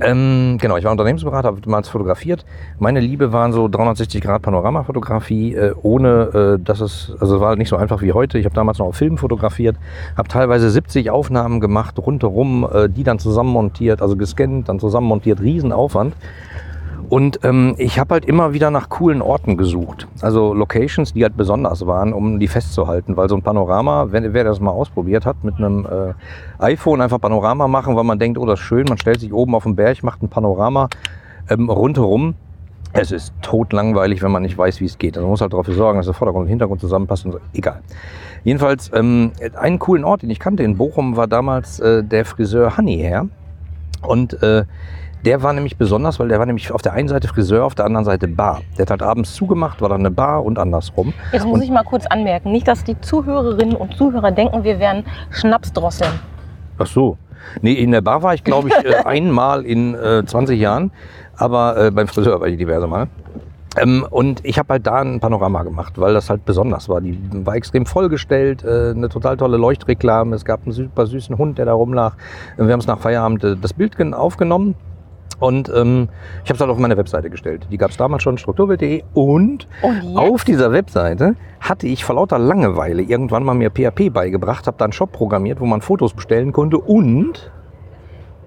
ähm, 0.01 0.59
genau, 0.61 0.77
ich 0.77 0.85
war 0.85 0.93
Unternehmensberater, 0.93 1.49
habe 1.49 1.61
damals 1.61 1.89
fotografiert. 1.89 2.45
Meine 2.79 3.01
Liebe 3.01 3.33
waren 3.33 3.53
so 3.53 3.69
360 3.69 4.23
Grad 4.23 4.43
Panoramafotografie, 4.43 5.55
äh, 5.55 5.75
ohne 5.83 6.59
äh, 6.59 6.63
dass 6.63 6.81
es, 6.81 7.13
also 7.21 7.41
war 7.41 7.57
nicht 7.57 7.69
so 7.69 7.77
einfach 7.77 8.03
wie 8.03 8.13
heute. 8.13 8.39
Ich 8.39 8.45
habe 8.45 8.55
damals 8.55 8.79
noch 8.79 8.87
auf 8.87 8.97
Film 8.97 9.19
fotografiert, 9.19 9.77
habe 10.17 10.29
teilweise 10.29 10.71
70 10.71 11.11
Aufnahmen 11.11 11.61
gemacht, 11.61 11.99
rundherum, 11.99 12.67
äh, 12.73 12.89
die 12.89 13.05
dann 13.05 13.19
zusammenmontiert, 13.19 14.01
also 14.03 14.17
gescannt, 14.17 14.69
dann 14.69 14.81
zusammenmontiert, 14.81 15.41
Riesenaufwand. 15.41 16.15
Und 17.09 17.41
ähm, 17.45 17.75
ich 17.79 17.99
habe 17.99 18.15
halt 18.15 18.25
immer 18.25 18.53
wieder 18.53 18.71
nach 18.71 18.89
coolen 18.89 19.23
Orten 19.23 19.57
gesucht. 19.57 20.09
Also 20.21 20.55
Locations, 20.55 21.13
die 21.13 21.23
halt 21.23 21.37
besonders 21.37 21.87
waren, 21.87 22.13
um 22.13 22.39
die 22.39 22.49
festzuhalten. 22.49 23.17
Weil 23.17 23.29
so 23.29 23.37
ein 23.37 23.43
Panorama, 23.43 24.09
wenn, 24.11 24.33
wer 24.33 24.45
das 24.45 24.61
mal 24.61 24.71
ausprobiert 24.71 25.27
hat, 25.27 25.45
mit 25.45 25.57
einem 25.57 25.87
äh, 25.87 26.63
iPhone 26.63 27.01
einfach 27.01 27.21
Panorama 27.21 27.69
machen, 27.69 27.97
weil 27.97 28.05
man 28.05 28.19
denkt, 28.19 28.39
oh, 28.39 28.47
das 28.47 28.61
ist 28.61 28.67
schön, 28.67 28.87
man 28.89 28.99
stellt 28.99 29.21
sich 29.21 29.33
oben 29.33 29.55
auf 29.55 29.65
den 29.65 29.77
Berg, 29.77 30.03
macht 30.03 30.23
ein 30.23 30.29
Panorama 30.29 30.89
ähm, 31.51 31.69
rundherum. 31.69 32.35
Es 32.93 33.11
ist 33.11 33.35
totlangweilig, 33.43 34.23
wenn 34.23 34.31
man 34.31 34.43
nicht 34.43 34.57
weiß, 34.57 34.81
wie 34.81 34.85
es 34.85 34.99
geht. 34.99 35.17
Also 35.17 35.27
man 35.27 35.31
muss 35.31 35.41
halt 35.41 35.53
dafür 35.53 35.75
sorgen, 35.75 35.99
dass 35.99 36.07
der 36.07 36.15
Vordergrund 36.15 36.45
und 36.45 36.49
Hintergrund 36.49 36.81
zusammenpassen. 36.81 37.33
So. 37.33 37.41
Egal. 37.53 37.81
Jedenfalls, 38.45 38.91
ähm, 38.95 39.33
einen 39.57 39.79
coolen 39.79 40.05
Ort, 40.05 40.23
den 40.23 40.31
ich 40.31 40.39
kannte 40.39 40.63
in 40.63 40.77
Bochum, 40.77 41.17
war 41.17 41.27
damals 41.27 41.81
äh, 41.81 42.05
der 42.05 42.25
Friseur 42.25 42.77
Honey 42.77 42.99
her. 42.99 43.27
Und 44.03 44.41
äh, 44.43 44.65
der 45.25 45.43
war 45.43 45.53
nämlich 45.53 45.77
besonders, 45.77 46.19
weil 46.21 46.29
der 46.29 46.39
war 46.39 46.47
nämlich 46.47 46.71
auf 46.73 46.83
der 46.83 46.93
einen 46.93 47.09
Seite 47.09 47.29
Friseur, 47.29 47.65
auf 47.65 47.75
der 47.75 47.85
anderen 47.85 48.05
Seite 48.05 48.29
Bar. 48.29 48.61
Der 48.77 48.83
hat 48.83 48.91
halt 48.91 49.03
abends 49.03 49.35
zugemacht, 49.35 49.81
war 49.81 49.89
dann 49.89 50.01
eine 50.01 50.11
Bar 50.11 50.45
und 50.45 50.59
andersrum. 50.59 51.13
Jetzt 51.33 51.47
muss 51.47 51.63
ich 51.63 51.71
mal 51.71 51.83
kurz 51.85 52.07
anmerken, 52.07 52.53
nicht, 52.53 52.69
dass 52.69 52.85
die 52.85 53.01
Zuhörerinnen 53.01 53.77
und 53.77 53.95
Zuhörer 53.97 54.31
denken, 54.31 54.65
wir 54.65 54.79
wären 54.79 55.05
Schnapsdrosseln. 55.31 56.13
Ach 56.79 56.87
so. 56.87 57.17
Nee, 57.63 57.73
in 57.75 57.91
der 57.93 58.01
Bar 58.01 58.23
war 58.23 58.35
ich, 58.35 58.43
glaube 58.45 58.69
ich, 58.69 58.75
äh, 58.85 58.97
einmal 59.05 59.65
in 59.65 59.95
äh, 59.95 60.25
20 60.25 60.59
Jahren. 60.59 60.91
Aber 61.37 61.77
äh, 61.87 61.91
beim 61.91 62.07
Friseur 62.07 62.41
war 62.41 62.47
ich 62.49 62.57
diverse 62.59 62.87
Mal. 62.87 63.09
Ähm, 63.77 64.07
und 64.09 64.41
ich 64.45 64.59
habe 64.59 64.75
halt 64.75 64.87
da 64.87 64.97
ein 65.01 65.19
Panorama 65.21 65.63
gemacht, 65.65 65.95
weil 65.97 66.15
das 66.15 66.31
halt 66.31 66.45
besonders 66.45 66.89
war. 66.89 67.01
Die 67.01 67.19
war 67.45 67.57
extrem 67.57 67.87
vollgestellt, 67.87 68.63
äh, 68.65 68.91
eine 68.91 69.09
total 69.09 69.37
tolle 69.37 69.57
Leuchtreklame. 69.57 70.37
Es 70.37 70.45
gab 70.45 70.63
einen 70.63 70.73
super 70.73 71.07
süßen 71.07 71.37
Hund, 71.37 71.59
der 71.59 71.67
da 71.67 71.73
rumlag. 71.73 72.15
Wir 72.57 72.73
haben 72.73 72.79
es 72.81 72.87
nach 72.87 73.01
Feierabend 73.01 73.43
äh, 73.43 73.57
das 73.61 73.73
Bild 73.73 73.97
gen- 73.97 74.15
aufgenommen. 74.15 74.75
Und 75.41 75.69
ähm, 75.75 76.09
ich 76.45 76.51
habe 76.51 76.55
es 76.55 76.61
halt 76.61 76.71
auf 76.71 76.79
meine 76.79 76.97
Webseite 76.97 77.31
gestellt. 77.31 77.67
Die 77.71 77.79
gab 77.79 77.91
es 77.91 77.97
damals 77.97 78.23
schon, 78.23 78.39
strukturbild.de. 78.39 79.03
Und 79.15 79.69
Und 79.83 80.03
jetzt? 80.03 80.17
auf 80.17 80.45
dieser 80.45 80.73
Webseite 80.73 81.37
hatte 81.61 81.87
ich 81.87 82.05
vor 82.05 82.17
lauter 82.17 82.39
Langeweile 82.39 83.03
irgendwann 83.03 83.45
mal 83.45 83.55
mir 83.55 83.71
PHP 83.71 84.13
beigebracht, 84.13 84.67
habe 84.67 84.77
da 84.79 84.85
einen 84.85 84.93
Shop 84.93 85.13
programmiert, 85.13 85.61
wo 85.61 85.67
man 85.67 85.81
Fotos 85.81 86.15
bestellen 86.15 86.53
konnte 86.53 86.79
und 86.79 87.51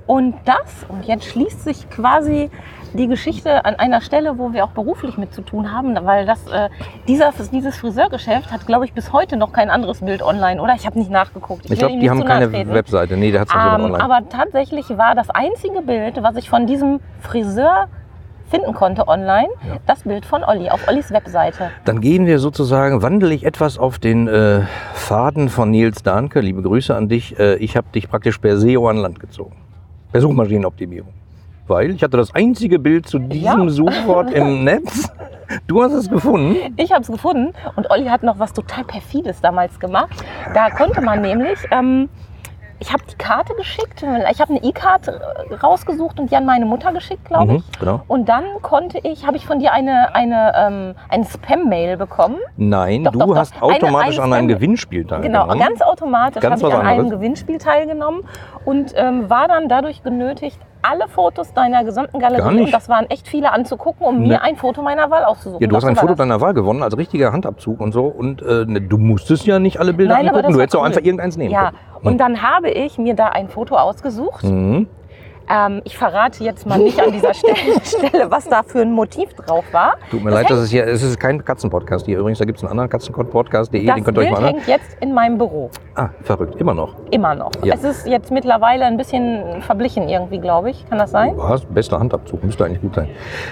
Und 0.06 0.36
das, 0.46 0.86
und 0.88 1.06
jetzt 1.06 1.26
schließt 1.26 1.64
sich 1.64 1.90
quasi 1.90 2.50
die 2.94 3.08
Geschichte 3.08 3.66
an 3.66 3.76
einer 3.76 4.02
Stelle, 4.02 4.38
wo 4.38 4.54
wir 4.54 4.64
auch 4.66 4.72
beruflich 4.72 5.18
mit 5.18 5.34
zu 5.34 5.42
tun 5.42 5.72
haben, 5.72 5.98
weil 6.04 6.26
das, 6.26 6.46
äh, 6.48 6.70
dieser, 7.08 7.32
dieses 7.52 7.78
Friseurgeschäft 7.78 8.52
hat, 8.52 8.66
glaube 8.66 8.86
ich, 8.86 8.94
bis 8.94 9.12
heute 9.14 9.38
noch 9.38 9.52
kein 9.52 9.70
anderes 9.70 10.00
Bild 10.02 10.22
online, 10.22 10.62
oder? 10.62 10.74
Ich 10.76 10.86
habe 10.86 10.98
nicht 10.98 11.12
nachgeguckt. 11.12 11.66
ich 11.66 11.72
will 11.72 11.78
glaube, 11.78 11.94
die 11.94 12.00
nicht 12.00 12.10
haben 12.10 12.26
keine. 12.26 12.52
Webseite. 12.52 13.18
Nee, 13.18 13.32
der 13.32 13.42
hat 13.42 13.50
es 13.50 13.56
Ähm, 13.56 13.84
online. 13.86 14.04
aber 14.04 14.30
tatsächlich 14.30 14.90
war 14.98 15.16
das 15.16 15.30
einzige 15.30 15.82
Bild, 15.82 16.22
was 16.22 16.36
ich 16.38 16.50
von 16.50 16.66
diesem 16.68 17.00
Friseur 17.20 17.88
finden 18.50 18.74
konnte 18.74 19.08
online, 19.10 19.50
Ja. 19.68 19.76
das 19.86 20.04
Bild 20.04 20.26
von 20.26 20.44
Olli 20.44 20.70
auf 20.70 20.88
Ollis 20.88 21.12
Webseite. 21.12 21.70
Dann 21.84 22.00
gehen 22.00 22.26
wir 22.26 22.40
sozusagen, 22.40 23.02
wandle 23.02 23.34
ich 23.34 23.46
etwas 23.46 23.78
auf 23.78 24.00
den 24.00 24.28
äh, 24.30 24.62
Faden 24.94 25.50
von 25.50 25.70
Nils 25.70 26.02
Dahnke. 26.04 26.40
Liebe 26.40 26.62
Grüße 26.62 26.96
an 26.96 27.10
dich. 27.10 27.38
Äh, 27.38 27.56
ich 27.58 27.76
habe 27.76 27.88
dich 27.94 28.10
praktisch 28.10 28.38
per 28.38 28.56
SEO 28.58 28.88
an 28.88 28.98
Land 28.98 29.20
gezogen. 29.20 29.52
Per 30.14 30.22
Suchmaschinenoptimierung. 30.22 31.12
Weil 31.68 31.92
ich 31.92 32.04
hatte 32.04 32.18
das 32.18 32.34
einzige 32.34 32.80
Bild 32.80 33.08
zu 33.08 33.20
diesem 33.20 33.64
Ja. 33.64 33.70
Suchwort 33.70 34.32
im 34.32 34.64
Netz. 34.64 35.10
Du 35.68 35.82
hast 35.82 35.94
es 35.94 36.10
gefunden. 36.10 36.74
Ich 36.78 36.92
habe 36.92 37.02
es 37.02 37.08
gefunden 37.08 37.54
und 37.76 37.90
Olli 37.90 38.06
hat 38.08 38.24
noch 38.24 38.38
was 38.40 38.54
total 38.54 38.84
perfides 38.84 39.40
damals 39.42 39.80
gemacht. 39.80 40.10
Da 40.54 40.70
konnte 40.70 41.02
man 41.02 41.22
nämlich, 41.22 41.58
ähm, 41.72 42.10
ich 42.80 42.92
habe 42.94 43.02
die 43.10 43.16
Karte 43.16 43.54
geschickt, 43.56 44.04
ich 44.30 44.42
habe 44.42 44.54
eine 44.54 44.64
E-Card 44.64 45.08
äh, 45.08 45.54
rausgesucht 45.64 46.20
und 46.20 46.30
die 46.32 46.36
an 46.36 46.46
meine 46.46 46.66
Mutter 46.66 46.92
geschickt, 46.92 47.26
glaube 47.26 47.56
ich. 47.56 47.60
Mhm, 47.60 47.64
genau. 47.80 48.02
Und 48.08 48.28
dann 48.30 48.44
konnte 48.62 49.00
ich, 49.04 49.26
habe 49.26 49.38
ich 49.38 49.46
von 49.48 49.60
dir 49.60 49.72
eine, 49.74 50.14
eine, 50.14 50.52
ähm, 50.56 50.96
eine 51.10 51.24
Spam-Mail 51.26 51.96
bekommen. 51.98 52.38
Nein, 52.58 53.06
Doch, 53.06 53.14
du 53.14 53.20
doch, 53.20 53.28
doch. 53.28 53.36
hast 53.38 53.60
automatisch 53.62 54.16
Eine- 54.20 54.24
an 54.26 54.34
eine 54.34 54.36
einem 54.40 54.50
Spam- 54.50 54.54
Gewinnspiel 54.56 55.04
Genau, 55.06 55.16
teilgenommen. 55.16 55.60
ganz 55.60 55.82
automatisch 55.82 56.44
habe 56.44 56.56
ich 56.56 56.64
an 56.66 56.72
einem 56.74 57.00
anderes. 57.00 57.12
Gewinnspiel 57.12 57.58
teilgenommen 57.58 58.22
und 58.66 58.92
ähm, 58.96 59.30
war 59.30 59.48
dann 59.48 59.70
dadurch 59.70 60.04
genötigt, 60.04 60.60
alle 60.82 61.08
Fotos 61.08 61.54
deiner 61.54 61.84
gesamten 61.84 62.20
Galerie, 62.20 62.62
und 62.64 62.74
das 62.74 62.90
waren 62.90 63.10
echt 63.10 63.28
viele 63.28 63.52
anzugucken, 63.52 64.06
um 64.06 64.22
Ne. 64.22 64.28
mir 64.28 64.42
ein 64.44 64.56
Foto 64.56 64.82
meiner 64.82 65.10
Wahl 65.10 65.24
auszusuchen. 65.26 65.62
Ja, 65.62 65.68
du 65.68 65.76
hast 65.76 65.84
Doch, 65.84 65.90
ein 65.90 65.96
Foto 65.96 66.08
das. 66.10 66.18
deiner 66.18 66.42
Wahl 66.42 66.54
gewonnen, 66.54 66.84
als 66.84 66.98
richtiger 66.98 67.32
Handabzug 67.34 67.80
und 67.80 67.92
so. 67.92 68.06
Und 68.06 68.42
äh, 68.42 68.66
ne, 68.66 68.82
du 68.82 68.98
musstest 68.98 69.46
ja 69.46 69.60
nicht 69.60 69.80
alle 69.80 69.94
Bilder 69.94 70.14
Nein, 70.16 70.28
aber 70.30 70.38
angucken. 70.38 70.48
das 70.54 70.56
Du 70.58 70.62
hättest 70.62 70.76
auch 70.76 70.82
cool. 70.82 70.88
einfach 70.88 71.02
irgendeins 71.02 71.38
nehmen 71.38 71.52
Ja, 71.52 71.72
können. 71.72 71.78
und 72.08 72.18
dann 72.20 72.42
habe 72.42 72.70
ich 72.70 72.98
mir 72.98 73.14
da 73.16 73.28
ein 73.28 73.50
Foto 73.50 73.76
ausgesucht. 73.76 74.44
Mhm. 74.44 74.88
Ähm, 75.50 75.82
ich 75.86 75.98
verrate 75.98 76.44
jetzt 76.44 76.66
mal 76.68 76.78
nicht 76.78 77.02
an 77.02 77.12
dieser 77.12 77.34
Stelle, 77.34 77.56
Stelle, 77.84 78.30
was 78.32 78.48
da 78.50 78.64
für 78.64 78.82
ein 78.82 78.92
Motiv 78.92 79.34
drauf 79.34 79.64
war. 79.72 79.96
Tut 80.12 80.24
mir 80.24 80.32
Das 80.32 80.42
leid, 80.42 80.52
das 80.52 80.60
ist 80.64 80.72
ja, 80.74 80.84
es 80.84 81.02
ist 81.04 81.20
kein 81.20 81.44
Katzenpodcast 81.44 82.06
hier. 82.06 82.20
Übrigens, 82.20 82.40
da 82.40 82.46
gibt 82.46 82.58
es 82.58 82.64
einen 82.64 82.72
anderen 82.72 82.90
Katzenpodcast.de, 82.90 83.86
Das 83.86 83.96
den 83.96 84.04
könnt 84.04 84.18
ihr 84.18 84.22
euch 84.22 84.28
Bild 84.28 84.32
mal 84.42 84.48
anhören. 84.48 84.56
hängt 84.66 84.68
jetzt 84.68 84.98
in 85.00 85.14
meinem 85.14 85.38
Büro. 85.38 85.70
Ah, 85.96 86.10
verrückt, 86.24 86.60
immer 86.60 86.74
noch. 86.74 86.96
Immer 87.12 87.34
noch. 87.36 87.52
Ja. 87.64 87.76
Es 87.76 87.84
ist 87.84 88.06
jetzt 88.08 88.32
mittlerweile 88.32 88.86
ein 88.86 88.98
bisschen 88.98 89.62
verblichen 89.62 90.10
irgendwie, 90.10 90.40
glaube 90.40 90.70
ich. 90.72 90.88
Kann 90.90 90.98
das 90.98 91.12
sein? 91.12 91.34
Was? 91.38 91.64
Bester 91.66 92.00
Handabzug, 92.00 92.44
müsste 92.44 92.66
eigentlich 92.66 92.82
gut 92.82 92.96
sein. 92.96 93.10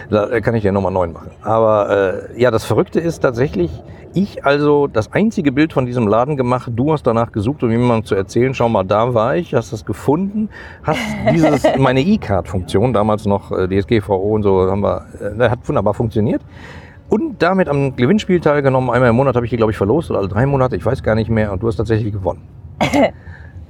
Da 0.10 0.30
äh, 0.30 0.42
kann 0.42 0.56
ich 0.56 0.64
ja 0.64 0.72
nochmal 0.72 0.92
neun 0.92 1.14
machen. 1.14 1.32
Aber 1.44 2.28
äh, 2.34 2.40
ja, 2.42 2.52
das 2.52 2.66
Verrückte 2.66 3.00
ist 3.00 3.20
tatsächlich, 3.20 3.72
ich 4.16 4.46
also 4.46 4.88
das 4.88 5.12
einzige 5.12 5.52
Bild 5.52 5.74
von 5.74 5.86
diesem 5.86 6.08
Laden 6.08 6.38
gemacht, 6.38 6.72
du 6.74 6.94
hast 6.94 7.04
danach 7.04 7.32
gesucht, 7.32 7.64
um 7.64 7.70
jemandem 7.70 8.06
zu 8.06 8.16
erzählen, 8.16 8.54
schau 8.54 8.70
mal, 8.70 8.84
da 8.84 9.14
war 9.14 9.36
ich, 9.36 9.54
hast 9.54 9.74
das 9.74 9.86
gefunden, 9.86 10.50
hast 10.84 11.00
dieses, 11.32 11.64
meine 11.78 12.02
E-Card-Funktion, 12.02 12.94
damals 12.94 13.26
noch 13.26 13.52
äh, 13.52 13.68
DSGVO 13.68 14.36
und 14.36 14.44
so, 14.44 14.72
haben 14.72 14.82
wir, 14.82 15.06
äh, 15.38 15.50
hat 15.50 15.60
wunderbar 15.68 15.94
funktioniert. 15.94 16.42
Und 17.10 17.42
damit 17.44 17.70
am 17.70 17.96
Gewinnspiel 17.96 18.40
teilgenommen. 18.40 18.90
Einmal 18.90 19.10
im 19.10 19.16
Monat 19.16 19.36
habe 19.36 19.46
ich 19.46 19.52
die, 19.52 19.58
glaube 19.58 19.72
ich, 19.72 19.78
verlost 19.78 20.10
oder 20.10 20.20
alle 20.20 20.28
drei 20.28 20.46
Monate, 20.48 20.76
ich 20.76 20.86
weiß 20.86 21.04
gar 21.04 21.14
nicht 21.14 21.30
mehr. 21.30 21.52
Und 21.52 21.62
du 21.62 21.68
hast 21.68 21.76
tatsächlich 21.76 22.12
gewonnen. 22.12 22.42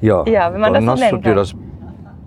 Ja, 0.01 0.25
Ja, 0.27 0.53
wenn 0.53 0.59
man 0.59 0.73
dann 0.73 0.85
das 0.85 0.99
so 0.99 1.03
hast 1.03 1.11
du 1.11 1.15
nennen 1.15 1.23
dir 1.23 1.35
das 1.35 1.55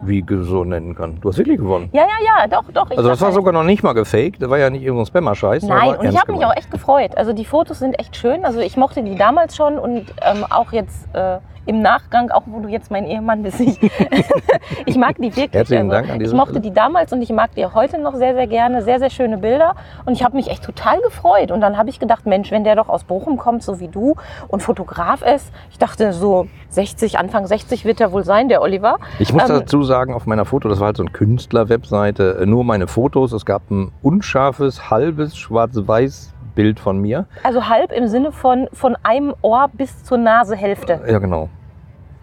wie 0.02 0.24
so 0.28 0.64
nennen 0.64 0.94
kann. 0.94 1.20
Du 1.20 1.28
hast 1.28 1.38
wirklich 1.38 1.58
gewonnen. 1.58 1.88
Ja, 1.92 2.02
ja, 2.02 2.42
ja, 2.42 2.46
doch, 2.48 2.64
doch. 2.72 2.90
Also 2.90 3.08
das 3.08 3.20
war 3.20 3.28
ja 3.28 3.34
sogar 3.34 3.52
noch 3.52 3.64
nicht 3.64 3.82
mal 3.82 3.92
gefaked, 3.92 4.42
das 4.42 4.50
war 4.50 4.58
ja 4.58 4.70
nicht 4.70 4.82
irgendein 4.82 5.06
Spammer-Scheiß. 5.06 5.64
Nein, 5.64 5.96
und 5.96 6.08
ich 6.08 6.18
habe 6.18 6.32
mich 6.32 6.44
auch 6.44 6.56
echt 6.56 6.70
gefreut. 6.70 7.16
Also 7.16 7.32
die 7.32 7.44
Fotos 7.44 7.78
sind 7.78 7.98
echt 7.98 8.16
schön. 8.16 8.44
Also 8.44 8.60
ich 8.60 8.76
mochte 8.76 9.02
die 9.02 9.16
damals 9.16 9.56
schon 9.56 9.78
und 9.78 10.06
ähm, 10.22 10.44
auch 10.50 10.72
jetzt 10.72 11.08
äh, 11.14 11.38
im 11.68 11.82
Nachgang, 11.82 12.30
auch 12.30 12.44
wo 12.46 12.60
du 12.60 12.68
jetzt 12.68 12.90
mein 12.90 13.04
Ehemann 13.04 13.42
bist, 13.42 13.60
ich, 13.60 13.78
ich 14.86 14.96
mag 14.96 15.16
die 15.16 15.36
wirklich. 15.36 15.52
Herzlichen 15.52 15.90
also, 15.90 15.92
Dank 15.92 16.08
an 16.08 16.16
Ich 16.16 16.24
dieser 16.24 16.36
mochte 16.36 16.52
Stelle. 16.52 16.62
die 16.62 16.72
damals 16.72 17.12
und 17.12 17.20
ich 17.20 17.30
mag 17.30 17.54
die 17.54 17.66
auch 17.66 17.74
heute 17.74 17.98
noch 18.00 18.14
sehr, 18.14 18.34
sehr 18.34 18.46
gerne. 18.46 18.82
Sehr, 18.82 18.98
sehr 18.98 19.10
schöne 19.10 19.36
Bilder. 19.36 19.74
Und 20.06 20.14
ich 20.14 20.24
habe 20.24 20.34
mich 20.34 20.50
echt 20.50 20.64
total 20.64 21.00
gefreut. 21.02 21.50
Und 21.50 21.60
dann 21.60 21.76
habe 21.76 21.90
ich 21.90 22.00
gedacht, 22.00 22.24
Mensch, 22.24 22.50
wenn 22.50 22.64
der 22.64 22.74
doch 22.74 22.88
aus 22.88 23.04
Bochum 23.04 23.36
kommt, 23.36 23.62
so 23.62 23.80
wie 23.80 23.88
du 23.88 24.16
und 24.48 24.62
Fotograf 24.62 25.20
ist, 25.22 25.52
ich 25.70 25.78
dachte 25.78 26.14
so 26.14 26.46
60, 26.70 27.18
Anfang 27.18 27.46
60 27.46 27.84
wird 27.84 28.00
er 28.00 28.12
wohl 28.12 28.24
sein, 28.24 28.48
der 28.48 28.62
Oliver. 28.62 28.96
Ich 29.18 29.32
muss 29.34 29.42
Ähm, 29.42 29.60
dazu 29.60 29.82
sagen, 29.82 30.14
auf 30.14 30.24
meiner 30.24 30.46
Foto, 30.46 30.70
das 30.70 30.80
war 30.80 30.86
halt 30.86 30.96
so 30.96 31.02
eine 31.02 31.12
Künstler-Webseite, 31.12 32.38
äh, 32.40 32.46
nur 32.46 32.64
meine 32.64 32.86
Fotos. 32.86 33.32
Es 33.32 33.44
gab 33.44 33.70
ein 33.70 33.92
unscharfes, 34.02 34.90
halbes, 34.90 35.36
schwarz-weiß 35.36 36.32
Halbbild 36.58 36.80
von 36.80 36.98
mir. 36.98 37.26
Also 37.44 37.68
halb 37.68 37.92
im 37.92 38.08
Sinne 38.08 38.32
von 38.32 38.68
von 38.72 38.96
einem 39.02 39.34
Ohr 39.42 39.68
bis 39.72 40.04
zur 40.04 40.18
Nasehälfte. 40.18 41.00
Ja, 41.08 41.18
genau. 41.18 41.48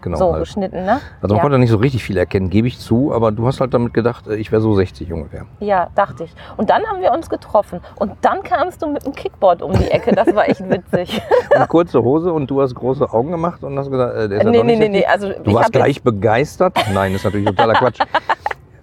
Genau. 0.06 0.18
so 0.18 0.32
halt. 0.34 0.44
geschnitten, 0.44 0.84
ne? 0.84 1.00
Also 1.20 1.34
man 1.34 1.36
ja. 1.38 1.42
konnte 1.42 1.58
nicht 1.58 1.70
so 1.70 1.78
richtig 1.78 2.04
viel 2.04 2.16
erkennen, 2.16 2.48
gebe 2.48 2.68
ich 2.68 2.78
zu, 2.78 3.12
aber 3.12 3.32
du 3.32 3.44
hast 3.44 3.60
halt 3.60 3.74
damit 3.74 3.92
gedacht, 3.92 4.28
äh, 4.28 4.36
ich 4.36 4.52
wäre 4.52 4.62
so 4.62 4.72
60 4.72 5.12
ungefähr. 5.12 5.46
ja, 5.58 5.88
dachte 5.96 6.22
ich. 6.22 6.32
Und 6.56 6.70
dann 6.70 6.84
haben 6.86 7.00
wir 7.00 7.10
uns 7.10 7.28
getroffen. 7.28 7.80
Und 7.96 8.12
dann 8.20 8.44
kamst 8.44 8.80
du 8.82 8.86
mit 8.86 9.04
dem 9.04 9.12
Kickboard 9.12 9.62
um 9.62 9.72
die 9.72 9.90
Ecke. 9.90 10.12
Das 10.14 10.32
war 10.32 10.48
echt 10.48 10.60
witzig. 10.70 11.20
Und 11.58 11.66
kurze 11.66 12.04
Hose 12.04 12.32
und 12.32 12.48
du 12.48 12.62
hast 12.62 12.76
große 12.76 13.12
Augen 13.12 13.32
gemacht 13.32 13.64
und 13.64 13.76
hast 13.76 13.90
gesagt, 13.90 14.14
äh, 14.14 14.28
der 14.28 14.38
ist 14.38 14.44
ja 14.44 14.50
nee, 14.50 14.58
doch 14.58 14.64
nee, 14.64 14.76
nicht 14.76 14.78
nee, 14.78 14.88
nee. 14.90 14.98
60. 15.00 15.08
Also 15.08 15.42
Du 15.42 15.50
ich 15.50 15.56
warst 15.56 15.72
gleich 15.72 16.00
begeistert. 16.00 16.76
Nein, 16.94 17.12
das 17.12 17.22
ist 17.22 17.24
natürlich 17.24 17.46
totaler 17.46 17.74
Quatsch. 17.74 17.98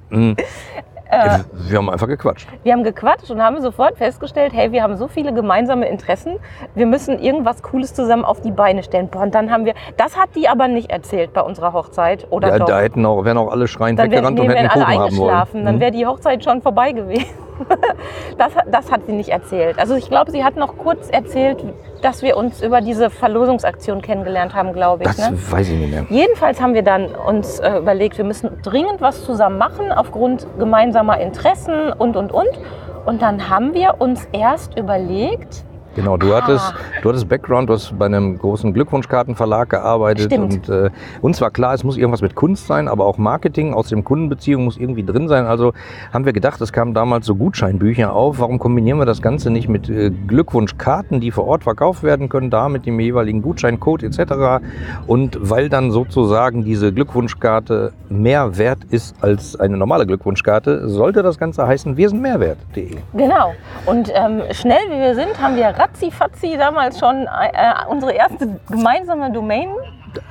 Mm. 0.10 0.34
Äh. 1.14 1.40
wir 1.70 1.78
haben 1.78 1.90
einfach 1.90 2.08
gequatscht. 2.08 2.48
Wir 2.64 2.74
haben 2.74 2.84
gequatscht 2.84 3.30
und 3.32 3.42
haben 3.42 3.62
sofort 3.62 3.98
festgestellt, 3.98 4.54
hey, 4.54 4.72
wir 4.72 4.84
haben 4.84 4.96
so 4.98 5.08
viele 5.08 5.34
gemeinsame 5.34 5.88
Interessen, 5.88 6.38
wir 6.76 6.86
müssen 6.86 7.20
irgendwas 7.20 7.62
Cooles 7.64 7.94
zusammen 7.94 8.26
auf 8.26 8.42
die 8.42 8.52
Beine 8.52 8.84
stellen. 8.84 9.08
Boah, 9.10 9.22
und 9.24 9.36
dann 9.36 9.52
haben 9.52 9.66
wir, 9.66 9.74
das 9.98 10.18
hat 10.18 10.30
die 10.36 10.48
aber 10.50 10.68
nicht 10.68 10.90
erzählt 10.92 11.34
bei 11.34 11.42
unserer 11.42 11.74
Hochzeit, 11.74 12.28
oder 12.30 12.50
Ja, 12.50 12.60
doch? 12.60 12.66
da 12.66 12.80
hätten 12.82 13.06
auch, 13.06 13.24
wären 13.26 13.38
auch 13.38 13.52
alle 13.52 13.68
schreiend 13.68 14.00
dann 14.00 14.10
wären, 14.12 14.24
weggerannt 14.24 14.40
nee, 14.40 14.46
und 14.48 14.56
hätten 14.56 14.70
alle 14.70 14.84
Kuchen 14.86 14.86
haben 15.00 15.18
wollen. 15.18 15.30
eingeschlafen, 15.30 15.66
dann 15.66 15.76
Mhm. 15.76 15.80
wäre 15.80 15.92
die 15.92 16.06
Hochzeit 16.06 16.44
schon 16.44 16.62
vorbei 16.62 16.92
gewesen. 16.92 17.26
Das, 18.38 18.56
hat- 18.56 18.66
das 18.72 18.92
hat 18.92 19.06
sie 19.06 19.12
nicht 19.12 19.30
erzählt. 19.30 19.78
Also 19.80 19.96
ich 19.96 20.10
glaube, 20.10 20.32
sie 20.32 20.44
hat 20.44 20.56
noch 20.56 20.78
kurz 20.78 21.10
erzählt, 21.10 21.64
dass 22.02 22.22
wir 22.22 22.36
uns 22.38 22.62
über 22.62 22.82
diese 22.82 23.10
Verlosungsaktion 23.10 24.02
kennengelernt 24.02 24.54
haben, 24.56 24.74
glaube 24.74 25.04
ich. 25.04 25.10
das 25.16 25.30
Ne? 25.32 25.38
weiß 25.52 25.70
ich 25.70 25.80
nicht 25.80 25.92
mehr. 25.92 26.06
Jedenfalls 26.10 26.62
haben 26.62 26.74
wir 26.74 26.82
dann 26.84 27.08
uns 27.16 27.60
äh, 27.60 27.78
überlegt, 27.78 28.18
wir 28.18 28.26
müssen 28.26 28.50
dringend 28.64 29.02
was 29.02 29.24
zusammen 29.24 29.58
machen 29.58 29.92
aufgrund 29.92 30.48
gemeinsamer 30.58 31.20
Interessen 31.20 31.92
und, 31.94 32.16
und, 32.18 32.32
und. 32.32 32.50
Und 33.06 33.22
dann 33.22 33.50
haben 33.50 33.74
wir 33.74 33.96
uns 34.00 34.28
erst 34.32 34.78
überlegt, 34.78 35.64
Genau, 35.96 36.18
du 36.18 36.34
Ah. 36.34 36.42
hattest, 36.42 36.74
du 37.02 37.10
hattest 37.10 37.30
Background, 37.30 37.70
du 37.70 37.74
hast 37.74 37.98
bei 38.00 38.06
einem 38.08 38.38
großen 38.40 38.74
Glückwunschkartenverlag 38.74 39.70
gearbeitet 39.70 40.26
Stimmt. 40.32 40.68
und 40.68 40.70
äh, 40.70 40.90
uns 41.22 41.40
war 41.42 41.52
klar, 41.52 41.74
es 41.74 41.84
muss 41.84 41.98
irgendwas 41.98 42.22
mit 42.22 42.36
Kunst 42.36 42.68
sein, 42.68 42.88
aber 42.88 43.06
auch 43.06 43.18
Marketing 43.18 43.74
aus 43.74 43.90
dem 43.90 44.04
Kundenbeziehung 44.04 44.64
muss 44.64 44.78
irgendwie 44.78 45.04
drin 45.04 45.28
sein. 45.28 45.46
Also 45.46 45.74
haben 46.12 46.26
wir 46.26 46.34
gedacht, 46.34 46.60
es 46.62 46.74
kamen 46.74 46.94
damals 46.94 47.26
so 47.26 47.36
Gutscheinbücher 47.36 48.12
auf. 48.14 48.40
Warum 48.40 48.60
kombinieren 48.60 48.98
wir 48.98 49.06
das 49.06 49.22
Ganze 49.22 49.52
nicht 49.52 49.70
mit 49.70 49.90
äh, 49.90 50.10
Glückwunschkarten, 50.10 51.20
die 51.22 51.32
vor 51.32 51.46
Ort 51.48 51.64
verkauft 51.64 52.04
werden 52.04 52.30
können, 52.30 52.50
da 52.50 52.70
mit 52.70 52.86
dem 52.86 53.00
jeweiligen 53.00 53.42
Gutscheincode 53.42 54.04
etc. 54.04 54.64
Und 55.08 55.38
weil 55.42 55.70
dann 55.70 55.92
sozusagen 55.92 56.64
diese 56.64 56.92
Glückwunschkarte 56.92 57.94
mehr 58.10 58.58
wert 58.58 58.80
ist 58.90 59.16
als 59.22 59.60
eine 59.60 59.78
normale 59.78 60.06
Glückwunschkarte, 60.08 60.90
sollte 60.90 61.24
das 61.24 61.38
Ganze 61.38 61.68
heißen, 61.68 61.98
wir 61.98 62.10
sind 62.10 62.22
Mehrwert.de. 62.22 62.98
genau. 63.14 63.54
Und 63.86 64.10
ähm, 64.14 64.42
schnell 64.52 64.80
wie 64.90 65.00
wir 65.00 65.16
sind, 65.16 65.40
haben 65.42 65.56
wir 65.56 65.64
ratzi-fatzi 65.84 66.58
damals 66.58 67.00
schon 67.00 67.28
äh, 67.28 67.74
unsere 67.90 68.14
erste 68.14 68.60
gemeinsame 68.70 69.32
Domain. 69.32 69.70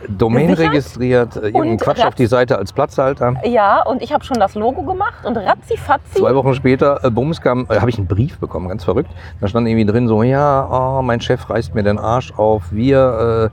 Domain 0.08 0.46
Gesichert? 0.46 0.70
registriert, 0.72 1.36
äh, 1.36 1.46
irgendeinen 1.46 1.76
Quatsch 1.76 1.98
Ratz- 1.98 2.06
auf 2.06 2.14
die 2.14 2.26
Seite 2.26 2.56
als 2.56 2.72
Platzhalter. 2.72 3.34
Ja, 3.44 3.82
und 3.82 4.00
ich 4.00 4.12
habe 4.12 4.22
schon 4.24 4.38
das 4.38 4.54
Logo 4.54 4.82
gemacht 4.82 5.24
und 5.24 5.36
ratzi-fatzi. 5.36 6.20
Zwei 6.20 6.34
Wochen 6.36 6.54
später, 6.54 7.00
äh, 7.04 7.10
Bums 7.10 7.40
kam, 7.40 7.66
äh, 7.68 7.80
habe 7.80 7.90
ich 7.90 7.98
einen 7.98 8.06
Brief 8.06 8.38
bekommen, 8.38 8.68
ganz 8.68 8.84
verrückt. 8.84 9.10
Da 9.40 9.48
stand 9.48 9.66
irgendwie 9.66 9.84
drin 9.86 10.06
so, 10.06 10.22
ja, 10.22 10.68
oh, 10.70 11.02
mein 11.02 11.20
Chef 11.20 11.50
reißt 11.50 11.74
mir 11.74 11.82
den 11.82 11.98
Arsch 11.98 12.32
auf. 12.36 12.62
Wir, 12.70 13.50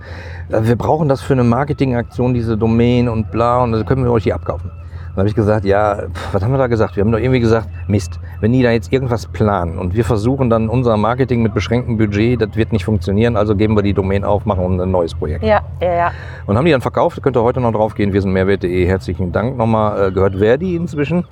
äh, 0.52 0.64
wir 0.68 0.76
brauchen 0.76 1.10
das 1.10 1.22
für 1.22 1.34
eine 1.34 1.44
Marketingaktion, 1.44 2.36
diese 2.36 2.58
Domain 2.58 3.10
und 3.10 3.32
bla, 3.32 3.64
und 3.64 3.72
dann 3.72 3.86
können 3.86 4.04
wir 4.04 4.12
euch 4.12 4.24
die 4.24 4.34
abkaufen. 4.34 4.70
Dann 5.10 5.18
habe 5.18 5.28
ich 5.28 5.36
gesagt, 5.36 5.66
ja, 5.66 6.04
was 6.32 6.44
haben 6.44 6.52
wir 6.52 6.58
da 6.58 6.68
gesagt? 6.68 6.96
Wir 6.96 7.04
haben 7.04 7.12
doch 7.12 7.20
irgendwie 7.20 7.40
gesagt, 7.40 7.68
Mist, 7.88 8.20
wenn 8.40 8.54
die 8.54 8.64
da 8.64 8.72
jetzt 8.72 8.94
irgendwas 8.94 9.26
planen 9.26 9.78
und 9.78 9.96
wir 9.96 10.06
versuchen 10.06 10.50
dann 10.50 10.70
unser 10.70 10.96
Marketing 10.98 11.42
mit 11.42 11.54
beschränktem 11.54 11.98
Budget, 11.98 12.42
das 12.42 12.56
wird 12.56 12.72
nicht 12.72 12.86
funktionieren, 12.86 13.36
also 13.36 13.56
geben 13.56 13.76
wir 13.76 13.84
die 13.84 13.94
Domain 13.94 14.24
auf, 14.24 14.46
machen 14.46 14.80
ein 14.80 14.92
neues 14.92 15.14
Projekt. 15.16 15.44
Ja, 15.44 15.62
ja, 15.82 15.94
ja. 15.94 16.12
Und 16.46 16.58
haben 16.58 16.66
die 16.66 16.72
dann 16.72 16.82
verkauft, 16.82 17.22
könnt 17.22 17.36
ihr 17.36 17.44
heute 17.44 17.60
noch 17.60 17.74
drauf 17.74 17.96
gehen, 17.96 18.14
wir 18.14 18.22
sind 18.22 18.32
Mehrwert.de. 18.32 18.86
Herzlichen 18.86 19.32
Dank 19.32 19.58
nochmal. 19.58 20.08
Äh, 20.08 20.12
gehört 20.12 20.36
Verdi 20.36 20.76
inzwischen? 20.76 21.26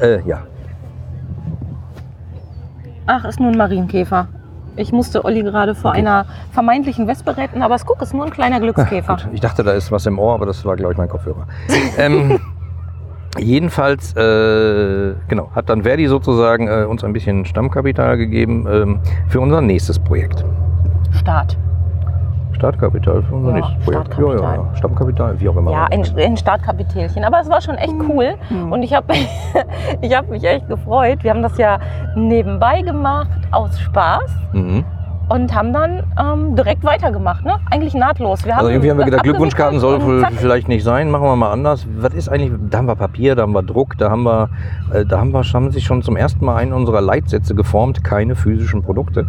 Äh, 0.00 0.20
ja. 0.26 0.42
Ach, 3.06 3.24
ist 3.24 3.40
nur 3.40 3.50
ein 3.50 3.56
Marienkäfer. 3.56 4.28
Ich 4.76 4.92
musste 4.92 5.24
Olli 5.24 5.42
gerade 5.42 5.74
vor 5.74 5.90
Okay. 5.90 6.00
einer 6.00 6.26
vermeintlichen 6.52 7.08
Wespe 7.08 7.36
retten, 7.36 7.62
aber 7.62 7.74
es 7.74 7.84
guck, 7.86 8.00
ist 8.02 8.14
nur 8.14 8.24
ein 8.24 8.30
kleiner 8.30 8.60
Glückskäfer. 8.60 9.16
Gut. 9.16 9.28
Ich 9.32 9.40
dachte, 9.40 9.64
da 9.64 9.72
ist 9.72 9.90
was 9.90 10.06
im 10.06 10.18
Ohr, 10.18 10.34
aber 10.34 10.46
das 10.46 10.64
war, 10.64 10.76
glaube 10.76 10.92
ich, 10.92 10.98
mein 10.98 11.08
Kopfhörer. 11.08 11.46
ähm, 11.98 12.38
jedenfalls, 13.36 14.14
äh, 14.16 15.14
genau, 15.28 15.50
hat 15.54 15.68
dann 15.68 15.82
Verdi 15.82 16.06
sozusagen 16.06 16.68
äh, 16.68 16.84
uns 16.84 17.04
ein 17.04 17.12
bisschen 17.12 17.44
Stammkapital 17.44 18.16
gegeben 18.16 18.66
ähm, 18.70 19.00
für 19.28 19.40
unser 19.40 19.60
nächstes 19.60 19.98
Projekt. 19.98 20.44
Start. 21.12 21.56
Startkapital 22.58 23.22
für 23.22 23.34
unser 23.34 23.50
Ja, 23.50 23.54
nächstes 23.56 23.84
Projekt. 23.84 24.18
Ja, 24.18 24.34
ja. 24.34 24.74
Stammkapital, 24.74 25.40
wie 25.40 25.48
auch 25.48 25.56
immer. 25.56 25.70
Ja, 25.70 25.84
ein, 25.86 26.04
ein 26.18 26.36
Startkapitelchen. 26.36 27.24
Aber 27.24 27.40
es 27.40 27.48
war 27.48 27.60
schon 27.60 27.76
echt 27.76 27.94
cool. 28.08 28.34
Mhm. 28.50 28.72
Und 28.72 28.82
ich 28.82 28.92
habe 28.94 29.14
ich 30.00 30.16
hab 30.16 30.28
mich 30.28 30.42
echt 30.42 30.68
gefreut. 30.68 31.22
Wir 31.22 31.30
haben 31.30 31.42
das 31.42 31.56
ja 31.56 31.78
nebenbei 32.16 32.82
gemacht, 32.82 33.28
aus 33.52 33.78
Spaß. 33.78 34.30
Mhm. 34.52 34.84
Und 35.28 35.54
haben 35.54 35.72
dann 35.72 36.02
ähm, 36.18 36.56
direkt 36.56 36.84
weitergemacht. 36.84 37.44
Ne? 37.44 37.56
Eigentlich 37.70 37.94
nahtlos. 37.94 38.44
Wir 38.46 38.56
Also 38.56 38.70
irgendwie 38.70 38.90
haben 38.90 38.98
wir 38.98 39.04
gedacht, 39.04 39.22
Glückwunschkarten 39.24 39.78
soll 39.78 40.00
vielleicht 40.36 40.68
nicht 40.68 40.84
sein, 40.84 41.10
machen 41.10 41.24
wir 41.24 41.36
mal 41.36 41.52
anders. 41.52 41.86
Was 41.98 42.14
ist 42.14 42.28
eigentlich, 42.28 42.52
da 42.70 42.78
haben 42.78 42.86
wir 42.86 42.96
Papier, 42.96 43.34
da 43.34 43.42
haben 43.42 43.52
wir 43.52 43.62
Druck, 43.62 43.98
da 43.98 44.10
haben 44.10 44.22
wir, 44.22 44.48
äh, 44.92 45.04
da 45.04 45.18
haben 45.18 45.32
wir 45.32 45.42
haben 45.42 45.70
sich 45.70 45.84
schon 45.84 46.02
zum 46.02 46.16
ersten 46.16 46.44
Mal 46.44 46.56
einen 46.56 46.72
unserer 46.72 47.02
Leitsätze 47.02 47.54
geformt, 47.54 48.02
keine 48.02 48.36
physischen 48.36 48.82
Produkte. 48.82 49.26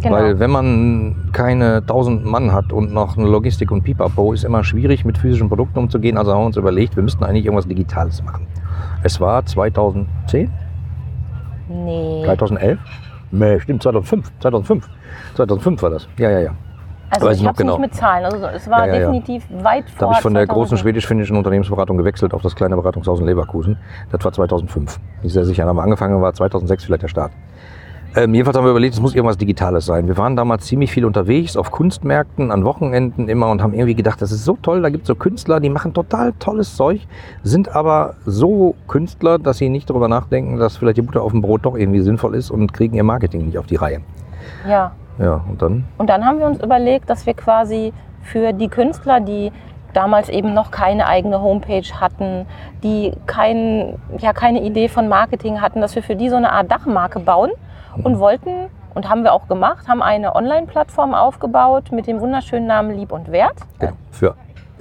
Genau. 0.00 0.14
Weil 0.14 0.38
wenn 0.38 0.50
man 0.50 1.30
keine 1.32 1.76
1000 1.76 2.24
Mann 2.24 2.52
hat 2.52 2.72
und 2.72 2.92
noch 2.92 3.16
eine 3.16 3.26
Logistik 3.26 3.70
und 3.70 3.82
Pipapo, 3.82 4.32
ist 4.32 4.44
immer 4.44 4.64
schwierig 4.64 5.04
mit 5.04 5.18
physischen 5.18 5.48
Produkten 5.48 5.78
umzugehen. 5.78 6.16
Also 6.18 6.32
haben 6.32 6.40
wir 6.40 6.46
uns 6.46 6.56
überlegt, 6.56 6.96
wir 6.96 7.02
müssten 7.02 7.24
eigentlich 7.24 7.44
irgendwas 7.44 7.66
Digitales 7.66 8.22
machen. 8.22 8.46
Es 9.02 9.20
war 9.20 9.44
2010, 9.44 10.50
Nee. 11.68 12.22
2011? 12.24 12.78
Nee, 13.30 13.60
stimmt, 13.60 13.82
2005, 13.82 14.32
2005. 14.40 14.88
2005 15.34 15.82
war 15.82 15.90
das. 15.90 16.08
Ja, 16.18 16.30
ja, 16.30 16.40
ja. 16.40 16.54
Also 17.10 17.26
weiß 17.26 17.36
ich 17.36 17.42
ich 17.42 17.46
habe 17.46 17.54
es 17.54 17.58
genau. 17.58 17.72
nicht 17.74 17.80
mit 17.82 17.94
Zahlen. 17.94 18.24
Also 18.24 18.46
es 18.46 18.68
war 18.68 18.80
Ja, 18.80 18.86
ja, 18.86 18.92
ja. 18.94 18.98
definitiv 19.10 19.44
weit 19.62 19.88
vor. 19.90 19.98
Da 19.98 20.06
habe 20.06 20.14
ich 20.14 20.20
von 20.22 20.34
der 20.34 20.46
2000. 20.46 20.54
großen 20.54 20.78
schwedisch-finnischen 20.78 21.36
Unternehmensberatung 21.36 21.96
gewechselt 21.96 22.34
auf 22.34 22.42
das 22.42 22.56
kleine 22.56 22.76
Beratungshaus 22.76 23.20
in 23.20 23.26
Leverkusen. 23.26 23.76
Das 24.10 24.24
war 24.24 24.32
2005. 24.32 24.98
Bin 24.98 25.06
ich 25.22 25.32
sehr 25.32 25.44
sicher. 25.44 25.62
Dann 25.62 25.70
haben 25.70 25.76
wir 25.76 25.82
angefangen, 25.82 26.20
war 26.20 26.32
2006 26.32 26.84
vielleicht 26.84 27.02
der 27.02 27.08
Start. 27.08 27.32
Ähm, 28.14 28.34
jedenfalls 28.34 28.56
haben 28.56 28.64
wir 28.64 28.70
überlegt, 28.70 28.94
es 28.94 29.00
muss 29.00 29.14
irgendwas 29.14 29.36
Digitales 29.36 29.84
sein. 29.84 30.06
Wir 30.08 30.16
waren 30.16 30.36
damals 30.36 30.64
ziemlich 30.66 30.90
viel 30.90 31.04
unterwegs, 31.04 31.56
auf 31.56 31.70
Kunstmärkten, 31.70 32.50
an 32.50 32.64
Wochenenden 32.64 33.28
immer 33.28 33.50
und 33.50 33.62
haben 33.62 33.74
irgendwie 33.74 33.94
gedacht, 33.94 34.22
das 34.22 34.32
ist 34.32 34.44
so 34.44 34.56
toll, 34.62 34.80
da 34.82 34.88
gibt 34.88 35.02
es 35.02 35.08
so 35.08 35.14
Künstler, 35.14 35.60
die 35.60 35.68
machen 35.68 35.92
total 35.92 36.32
tolles 36.38 36.76
Zeug, 36.76 37.06
sind 37.42 37.74
aber 37.74 38.14
so 38.24 38.74
Künstler, 38.88 39.38
dass 39.38 39.58
sie 39.58 39.68
nicht 39.68 39.90
darüber 39.90 40.08
nachdenken, 40.08 40.58
dass 40.58 40.76
vielleicht 40.76 40.96
die 40.96 41.02
Butter 41.02 41.22
auf 41.22 41.32
dem 41.32 41.42
Brot 41.42 41.66
doch 41.66 41.76
irgendwie 41.76 42.00
sinnvoll 42.00 42.34
ist 42.34 42.50
und 42.50 42.72
kriegen 42.72 42.96
ihr 42.96 43.04
Marketing 43.04 43.46
nicht 43.46 43.58
auf 43.58 43.66
die 43.66 43.76
Reihe. 43.76 44.00
Ja. 44.66 44.92
Ja, 45.18 45.42
und 45.48 45.62
dann 45.62 45.84
Und 45.96 46.10
dann 46.10 46.24
haben 46.24 46.38
wir 46.38 46.46
uns 46.46 46.62
überlegt, 46.62 47.08
dass 47.08 47.24
wir 47.24 47.32
quasi 47.32 47.92
für 48.22 48.52
die 48.52 48.68
Künstler, 48.68 49.20
die 49.20 49.50
damals 49.94 50.28
eben 50.28 50.52
noch 50.52 50.70
keine 50.70 51.06
eigene 51.06 51.40
Homepage 51.40 51.86
hatten, 52.00 52.46
die 52.82 53.12
kein, 53.26 53.94
ja, 54.18 54.34
keine 54.34 54.62
Idee 54.62 54.88
von 54.88 55.08
Marketing 55.08 55.62
hatten, 55.62 55.80
dass 55.80 55.94
wir 55.94 56.02
für 56.02 56.16
die 56.16 56.28
so 56.28 56.36
eine 56.36 56.52
Art 56.52 56.70
Dachmarke 56.70 57.18
bauen 57.18 57.50
und 58.04 58.18
wollten, 58.18 58.68
und 58.94 59.08
haben 59.10 59.24
wir 59.24 59.32
auch 59.34 59.46
gemacht, 59.46 59.88
haben 59.88 60.02
eine 60.02 60.34
Online-Plattform 60.34 61.14
aufgebaut 61.14 61.92
mit 61.92 62.06
dem 62.06 62.20
wunderschönen 62.20 62.66
Namen 62.66 62.96
Lieb 62.96 63.12
und 63.12 63.30
Wert. 63.30 63.56
Genau. 63.78 63.92
Für 64.10 64.34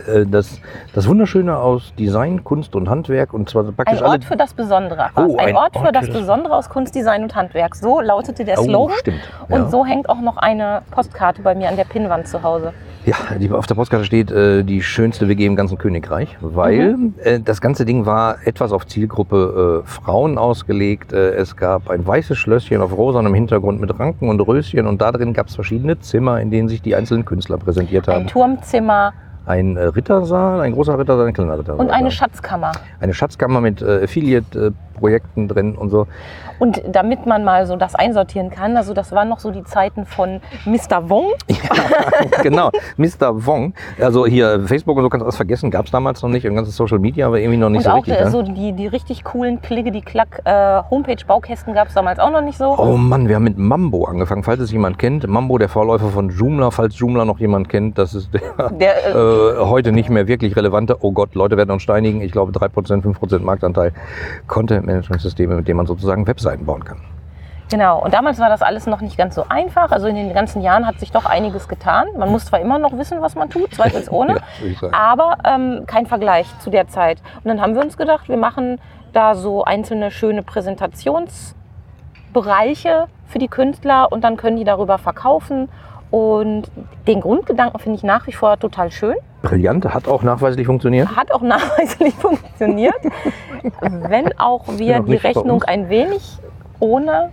äh, 0.07 0.25
das, 0.25 0.60
das 0.93 1.07
Wunderschöne 1.07 1.57
aus 1.57 1.93
Design, 1.98 2.43
Kunst 2.43 2.75
und 2.75 2.89
Handwerk 2.89 3.34
und 3.34 3.50
zwar 3.50 3.63
praktisch 3.63 4.01
Ein. 4.01 4.10
Ort 4.10 4.25
für 4.25 4.36
das 4.36 4.53
Besondere. 4.53 5.10
Oh, 5.15 5.36
ein, 5.38 5.50
ein 5.50 5.55
Ort 5.55 5.74
für 5.74 5.86
Ort 5.86 5.95
das 5.95 6.05
für 6.05 6.12
das- 6.12 6.22
Besondere 6.22 6.55
aus 6.55 6.69
Kunst, 6.69 6.95
Design 6.95 7.24
und 7.24 7.36
Handwerk. 7.36 7.75
So 7.75 8.01
lautete 8.01 8.45
der 8.45 8.60
oh, 8.60 8.63
Slogan. 8.63 8.98
stimmt. 9.00 9.19
Und 9.50 9.62
ja. 9.63 9.69
so 9.69 9.86
hängt 9.86 10.10
auch 10.10 10.22
noch 10.22 10.38
eine 10.38 10.81
Postkarte 10.91 11.41
bei 11.41 11.55
mir 11.55 11.69
an 11.69 11.75
der 11.75 11.86
Pinnwand 11.86 12.27
zu 12.27 12.43
Hause. 12.43 12.74
Ja, 13.05 13.15
die, 13.38 13.51
auf 13.51 13.67
der 13.67 13.75
Postkarte 13.75 14.03
steht 14.05 14.31
äh, 14.31 14.63
die 14.63 14.81
schönste 14.81 15.27
WG 15.27 15.45
im 15.45 15.55
ganzen 15.55 15.77
Königreich, 15.77 16.35
weil 16.41 16.97
Mhm. 16.97 17.13
äh, 17.24 17.39
das 17.39 17.62
ganze 17.62 17.85
Ding 17.85 18.05
war 18.05 18.38
etwas 18.45 18.71
auf 18.71 18.85
Zielgruppe 18.88 19.83
äh, 19.83 19.88
Frauen 19.88 20.38
ausgelegt. 20.38 21.13
Äh, 21.13 21.31
es 21.35 21.55
gab 21.55 21.89
ein 21.89 22.05
weißes 22.05 22.38
Schlösschen 22.38 22.81
auf 22.81 22.95
rosanem 22.97 23.33
Hintergrund 23.33 23.79
mit 23.79 23.97
Ranken 24.00 24.29
und 24.29 24.39
Röschen 24.41 24.88
und 24.88 25.01
da 25.01 25.12
drin 25.12 25.33
gab 25.33 25.47
es 25.47 25.55
verschiedene 25.55 26.00
Zimmer, 26.00 26.39
in 26.41 26.51
denen 26.51 26.67
sich 26.67 26.81
die 26.81 26.95
einzelnen 26.95 27.25
Künstler 27.25 27.57
präsentiert 27.57 28.09
Ein 28.09 28.15
haben. 28.15 28.27
Turmzimmer 28.27 29.13
Ein 29.45 29.77
äh, 29.77 29.83
Rittersaal, 29.83 30.62
ein 30.62 30.74
großer 30.74 30.97
Rittersaal, 30.97 31.27
ein 31.27 31.33
kleiner 31.33 31.59
Rittersaal. 31.59 31.85
und 31.85 31.91
eine 31.91 32.09
Schatzkammer. 32.09 32.71
eine 33.00 33.13
Schatzkammer 33.13 33.62
mit 33.62 33.81
äh, 33.81 34.03
Affiliate, 34.03 34.74
äh, 35.01 35.47
drin 35.47 35.75
und 35.75 35.89
so. 35.91 36.07
Und 36.59 36.81
damit 36.88 37.25
man 37.25 37.43
mal 37.43 37.65
so 37.65 37.75
das 37.75 37.95
einsortieren 37.95 38.50
kann, 38.50 38.77
also 38.77 38.93
das 38.93 39.12
waren 39.12 39.29
noch 39.29 39.39
so 39.39 39.51
die 39.51 39.63
Zeiten 39.63 40.05
von 40.05 40.41
Mr. 40.65 41.09
Wong. 41.09 41.31
genau, 42.43 42.71
Mr. 42.97 43.45
Wong. 43.45 43.74
Also 44.00 44.25
hier 44.25 44.62
Facebook 44.65 44.97
und 44.97 45.03
so 45.03 45.09
kannst 45.09 45.21
du 45.21 45.25
alles 45.25 45.35
vergessen, 45.35 45.71
gab 45.71 45.85
es 45.85 45.91
damals 45.91 46.21
noch 46.21 46.29
nicht. 46.29 46.47
Und 46.47 46.55
ganzes 46.55 46.75
Social 46.75 47.00
Media 47.00 47.29
war 47.29 47.38
irgendwie 47.38 47.57
noch 47.57 47.69
nicht 47.69 47.79
und 47.79 47.83
so 47.83 47.89
auch 47.91 47.97
richtig. 47.97 48.17
äh, 48.17 48.24
ne? 48.25 48.31
so 48.31 48.41
die, 48.41 48.74
die 48.74 48.88
richtig 48.88 49.24
coolen 49.24 49.62
Klicke, 49.62 49.91
die 49.91 50.01
Klack 50.01 50.41
äh, 50.45 50.81
Homepage-Baukästen 50.89 51.74
gab 51.74 51.89
es 51.89 51.93
damals 51.93 52.19
auch 52.19 52.31
noch 52.31 52.41
nicht 52.41 52.57
so. 52.57 52.75
Oh 52.77 52.97
Mann, 52.97 53.27
wir 53.27 53.35
haben 53.35 53.43
mit 53.43 53.57
Mambo 53.57 54.05
angefangen, 54.05 54.43
falls 54.43 54.59
es 54.59 54.71
jemand 54.71 55.00
kennt. 55.00 55.27
Mambo, 55.27 55.57
der 55.57 55.69
Vorläufer 55.69 56.09
von 56.09 56.29
Joomla, 56.29 56.71
falls 56.71 56.97
Joomla 56.97 57.25
noch 57.25 57.39
jemand 57.39 57.69
kennt, 57.69 57.97
das 57.97 58.13
ist 58.13 58.29
der, 58.33 58.69
Der, 58.69 59.05
äh, 59.07 59.09
äh, 59.62 59.65
heute 59.65 59.91
nicht 59.91 60.09
mehr 60.09 60.27
wirklich 60.27 60.55
relevante, 60.55 60.97
oh 61.01 61.12
Gott, 61.12 61.35
Leute 61.35 61.57
werden 61.57 61.71
uns 61.71 61.83
steinigen, 61.83 62.21
ich 62.21 62.31
glaube 62.31 62.51
3%, 62.51 63.03
5% 63.03 63.39
Marktanteil, 63.39 63.91
Content-Management-Systeme, 64.47 65.55
mit 65.55 65.67
denen 65.67 65.77
man 65.77 65.88
sozusagen 65.88 66.25
Webseiten 66.27 66.45
bauen 66.66 66.84
kann. 66.84 67.00
Genau, 67.72 68.04
und 68.04 68.14
damals 68.14 68.38
war 68.40 68.50
das 68.50 68.62
alles 68.62 68.86
noch 68.86 69.02
nicht 69.02 69.18
ganz 69.18 69.34
so 69.34 69.46
einfach. 69.50 69.92
Also 69.92 70.06
in 70.08 70.16
den 70.16 70.32
ganzen 70.34 70.62
Jahren 70.62 70.86
hat 70.86 71.00
sich 71.00 71.12
doch 71.12 71.25
einiges 71.25 71.68
getan. 71.68 72.06
Man 72.16 72.30
muss 72.30 72.46
zwar 72.46 72.60
immer 72.60 72.78
noch 72.78 72.96
wissen, 72.98 73.22
was 73.22 73.34
man 73.36 73.50
tut, 73.50 73.74
zweifelsohne, 73.74 74.36
Ja, 74.82 74.94
aber 74.94 75.38
ähm, 75.44 75.86
kein 75.88 76.06
Vergleich 76.06 76.48
zu 76.60 76.70
der 76.70 76.88
Zeit. 76.88 77.22
Und 77.38 77.46
dann 77.46 77.62
haben 77.62 77.74
wir 77.74 77.82
uns 77.82 77.98
gedacht, 77.98 78.30
wir 78.30 78.38
machen 78.38 78.80
da 79.14 79.34
so 79.34 79.64
einzelne 79.64 80.12
schöne 80.12 80.44
Präsentationsbereiche 80.44 83.08
für 83.25 83.40
die 83.40 83.48
Künstler 83.48 84.12
und 84.12 84.24
dann 84.24 84.38
können 84.38 84.58
die 84.58 84.64
darüber 84.64 85.00
verkaufen. 85.00 85.70
Und 86.15 86.72
den 87.07 87.19
Grundgedanken 87.19 87.77
finde 87.77 87.98
ich 87.98 88.03
nach 88.03 88.25
wie 88.25 88.31
vor 88.31 88.57
total 88.57 88.89
schön. 88.89 89.15
Brillant, 89.41 89.84
hat 89.84 90.07
auch 90.07 90.24
nachweislich 90.24 90.65
funktioniert. 90.65 91.13
Hat 91.13 91.29
auch 91.34 91.41
nachweislich 91.41 92.13
funktioniert, 92.13 92.95
wenn 93.81 94.31
auch 94.39 94.65
wir 94.77 95.00
noch 95.00 95.07
die 95.07 95.15
Rechnung 95.15 95.63
ein 95.63 95.89
wenig 95.89 96.38
ohne 96.79 97.31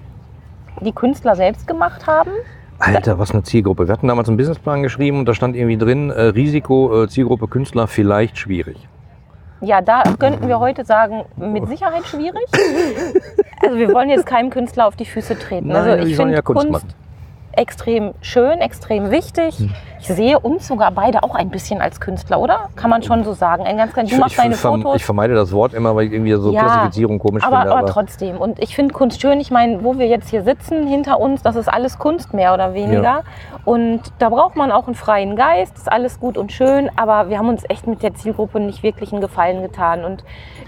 die 0.80 0.90
Künstler 0.90 1.36
selbst 1.36 1.68
gemacht 1.68 2.08
haben. 2.08 2.32
Alter, 2.80 3.20
was 3.20 3.30
eine 3.30 3.44
Zielgruppe. 3.44 3.86
Wir 3.86 3.92
hatten 3.92 4.08
damals 4.08 4.26
einen 4.26 4.36
Businessplan 4.36 4.82
geschrieben 4.82 5.20
und 5.20 5.28
da 5.28 5.34
stand 5.34 5.54
irgendwie 5.54 5.78
drin, 5.78 6.10
äh, 6.10 6.20
Risiko, 6.22 7.04
äh, 7.04 7.08
Zielgruppe 7.08 7.46
Künstler 7.46 7.86
vielleicht 7.86 8.36
schwierig. 8.36 8.88
Ja, 9.60 9.80
da 9.80 10.02
könnten 10.18 10.48
wir 10.48 10.58
heute 10.58 10.84
sagen, 10.84 11.24
mit 11.36 11.68
Sicherheit 11.68 12.04
schwierig. 12.06 12.46
Also 13.64 13.76
wir 13.76 13.94
wollen 13.94 14.08
jetzt 14.08 14.26
keinem 14.26 14.50
Künstler 14.50 14.88
auf 14.88 14.96
die 14.96 15.04
Füße 15.04 15.38
treten. 15.38 15.68
Nein, 15.68 15.76
also 15.76 16.04
ich 16.04 16.16
finde 16.16 16.34
ja 16.34 16.42
Kunst 16.42 16.66
Kunst 16.66 16.84
machen. 16.84 17.01
Extrem 17.52 18.14
schön, 18.20 18.60
extrem 18.60 19.10
wichtig. 19.10 19.58
Hm. 19.58 19.74
Ich 20.02 20.08
sehe 20.08 20.36
uns 20.40 20.66
sogar 20.66 20.90
beide 20.90 21.22
auch 21.22 21.36
ein 21.36 21.48
bisschen 21.48 21.80
als 21.80 22.00
Künstler, 22.00 22.40
oder? 22.40 22.68
Kann 22.74 22.90
man 22.90 23.04
schon 23.04 23.22
so 23.22 23.34
sagen. 23.34 23.62
Ein 23.64 23.76
ganz, 23.76 23.92
ganz, 23.92 24.10
du 24.10 24.16
machst 24.16 24.36
deine 24.36 24.56
verm- 24.56 24.82
Fotos. 24.82 24.96
ich 24.96 25.04
vermeide 25.04 25.34
das 25.34 25.52
Wort 25.52 25.74
immer, 25.74 25.94
weil 25.94 26.06
ich 26.06 26.12
irgendwie 26.12 26.32
so 26.32 26.50
Ja, 26.50 26.64
Klassifizierung 26.64 27.20
komisch 27.20 27.44
aber, 27.44 27.60
finde. 27.60 27.76
aber 27.76 27.86
trotzdem. 27.86 28.36
Und 28.38 28.58
ich 28.58 28.74
finde 28.74 28.92
Kunst 28.94 29.20
schön. 29.20 29.38
Ich 29.38 29.52
meine, 29.52 29.84
wo 29.84 29.98
wir 30.00 30.08
jetzt 30.08 30.28
hier 30.28 30.42
sitzen, 30.42 30.88
hinter 30.88 31.20
uns, 31.20 31.42
das 31.42 31.54
ist 31.54 31.68
alles 31.68 32.00
Kunst 32.00 32.34
mehr 32.34 32.52
oder 32.52 32.74
weniger. 32.74 33.22
Und 33.64 34.00
da 34.18 34.28
braucht 34.28 34.56
man 34.56 34.72
auch 34.72 34.86
einen 34.86 34.96
freien 34.96 35.36
Geist. 35.36 35.76
Ist 35.78 35.90
alles 35.90 36.18
gut 36.18 36.36
und 36.36 36.50
schön. 36.50 36.90
Aber 36.96 37.28
wir 37.28 37.38
haben 37.38 37.48
uns 37.48 37.62
echt 37.68 37.86
mit 37.86 38.02
der 38.02 38.12
Zielgruppe 38.14 38.58
nicht 38.58 38.82
wirklich 38.82 39.12
einen 39.12 39.20
Gefallen 39.20 39.62
getan. 39.62 40.04
Und 40.04 40.24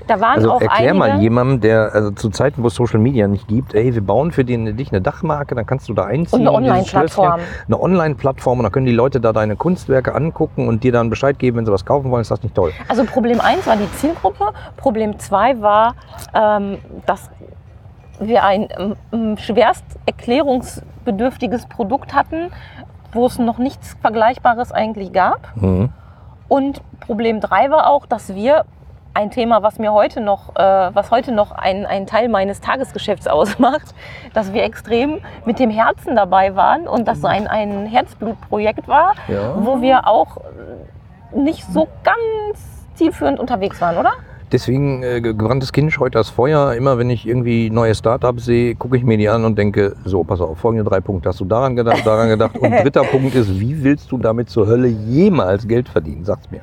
da 0.07 0.21
waren 0.21 0.37
Also 0.37 0.53
auch 0.53 0.61
erklär 0.61 0.91
einige. 0.91 0.95
mal 0.95 1.19
jemandem, 1.21 1.61
der 1.61 1.91
also 1.93 2.13
zu 2.13 2.31
Zeiten, 2.31 2.63
wo 2.63 2.69
es 2.69 2.75
Social 2.77 3.01
Media 3.01 3.27
nicht 3.27 3.49
gibt, 3.49 3.75
ey, 3.75 3.93
wir 3.95 4.03
bauen 4.07 4.31
für 4.31 4.45
den, 4.45 4.77
dich 4.77 4.93
eine 4.93 5.01
Dachmarke, 5.01 5.57
dann 5.57 5.67
kannst 5.67 5.89
du 5.89 5.95
da 5.95 6.05
einziehen. 6.05 6.41
Und 6.41 6.47
eine 6.47 6.57
Online-Plattform. 6.57 7.41
Eine 7.67 7.81
Online-Plattform 7.81 8.59
und 8.59 8.63
dann 8.63 8.71
können 8.73 8.87
die 8.87 8.93
Leute 8.93 9.21
da 9.25 9.33
deine 9.33 9.57
Kunstwerke 9.57 10.15
angucken 10.15 10.69
und 10.69 10.85
dir 10.85 10.93
dann 10.93 11.11
Bescheid 11.11 11.39
geben, 11.39 11.59
wenn 11.59 11.67
sie 11.67 11.73
was 11.73 11.85
kaufen 11.85 12.11
wollen. 12.11 12.23
Ist 12.23 12.31
das 12.31 12.43
nicht 12.43 12.55
toll? 12.55 12.73
Also 12.89 13.05
Problem 13.05 13.41
1 13.41 13.67
war 13.67 13.77
die 13.77 13.91
Zielgruppe. 13.93 14.53
Problem 14.77 15.19
2 15.19 15.61
war, 15.61 15.95
ähm, 16.35 16.79
dass 17.07 17.31
wir 18.21 18.45
ein 18.45 18.69
ähm, 19.13 19.37
schwerst 19.39 19.85
erklärungsbedürftiges 20.07 21.67
Produkt 21.67 22.15
hatten, 22.15 22.51
wo 23.13 23.27
es 23.27 23.39
noch 23.39 23.59
nichts 23.59 23.97
Vergleichbares 24.01 24.73
eigentlich 24.73 25.13
gab. 25.13 25.57
Mhm. 25.57 25.91
Und 26.49 26.83
Problem 27.01 27.41
3 27.41 27.71
war 27.71 27.91
auch, 27.91 28.07
dass 28.07 28.35
wir 28.35 28.65
ein 29.15 29.31
Thema, 29.31 29.63
was 29.63 29.79
mir 29.79 29.93
heute 29.93 30.21
noch, 30.21 30.55
äh, 30.57 30.61
was 30.93 31.11
heute 31.11 31.33
noch 31.33 31.53
ein, 31.53 31.87
ein 31.87 32.07
Teil 32.07 32.29
meines 32.29 32.61
Tagesgeschäfts 32.61 33.27
ausmacht, 33.29 33.95
dass 34.35 34.53
wir 34.53 34.65
extrem 34.65 35.21
mit 35.45 35.59
dem 35.59 35.71
Herzen 35.71 36.17
dabei 36.17 36.55
waren 36.57 36.87
und 36.89 37.07
das 37.09 37.21
so 37.21 37.27
ein, 37.29 37.47
ein 37.47 37.87
Herzblutprojekt 37.87 38.89
war, 38.89 39.15
Ja. 39.29 39.55
wo 39.65 39.81
wir 39.81 40.07
auch 40.09 40.39
nicht 41.35 41.65
so 41.73 41.89
ganz 42.03 42.59
zielführend 42.95 43.41
unterwegs 43.41 43.81
waren, 43.81 43.97
oder? 43.97 44.13
Deswegen 44.53 45.03
äh, 45.03 45.21
gebranntes 45.21 45.73
Kind 45.73 45.93
scheut 45.93 46.15
das 46.15 46.31
Feuer. 46.31 46.75
Immer 46.75 46.97
wenn 46.99 47.11
ich 47.11 47.27
irgendwie 47.27 47.71
neue 47.71 47.95
Startups 47.95 48.45
sehe, 48.45 48.77
gucke 48.77 48.97
ich 48.97 49.03
mir 49.03 49.17
die 49.17 49.29
an 49.29 49.45
und 49.45 49.59
denke, 49.59 49.97
so, 50.05 50.23
pass 50.23 50.41
auf, 50.41 50.59
folgende 50.59 50.89
drei 50.89 51.01
Punkte. 51.01 51.29
Hast 51.31 51.41
du 51.41 51.45
daran 51.45 51.75
gedacht, 51.75 52.07
daran 52.07 52.29
gedacht? 52.29 52.57
Und 52.59 52.71
dritter 52.83 53.03
Punkt 53.03 53.35
ist, 53.35 53.59
wie 53.59 53.83
willst 53.83 54.13
du 54.13 54.19
damit 54.19 54.51
zur 54.51 54.67
Hölle 54.69 54.87
jemals 54.87 55.67
Geld 55.67 55.89
verdienen? 55.89 56.25
Sag's 56.25 56.49
mir. 56.53 56.61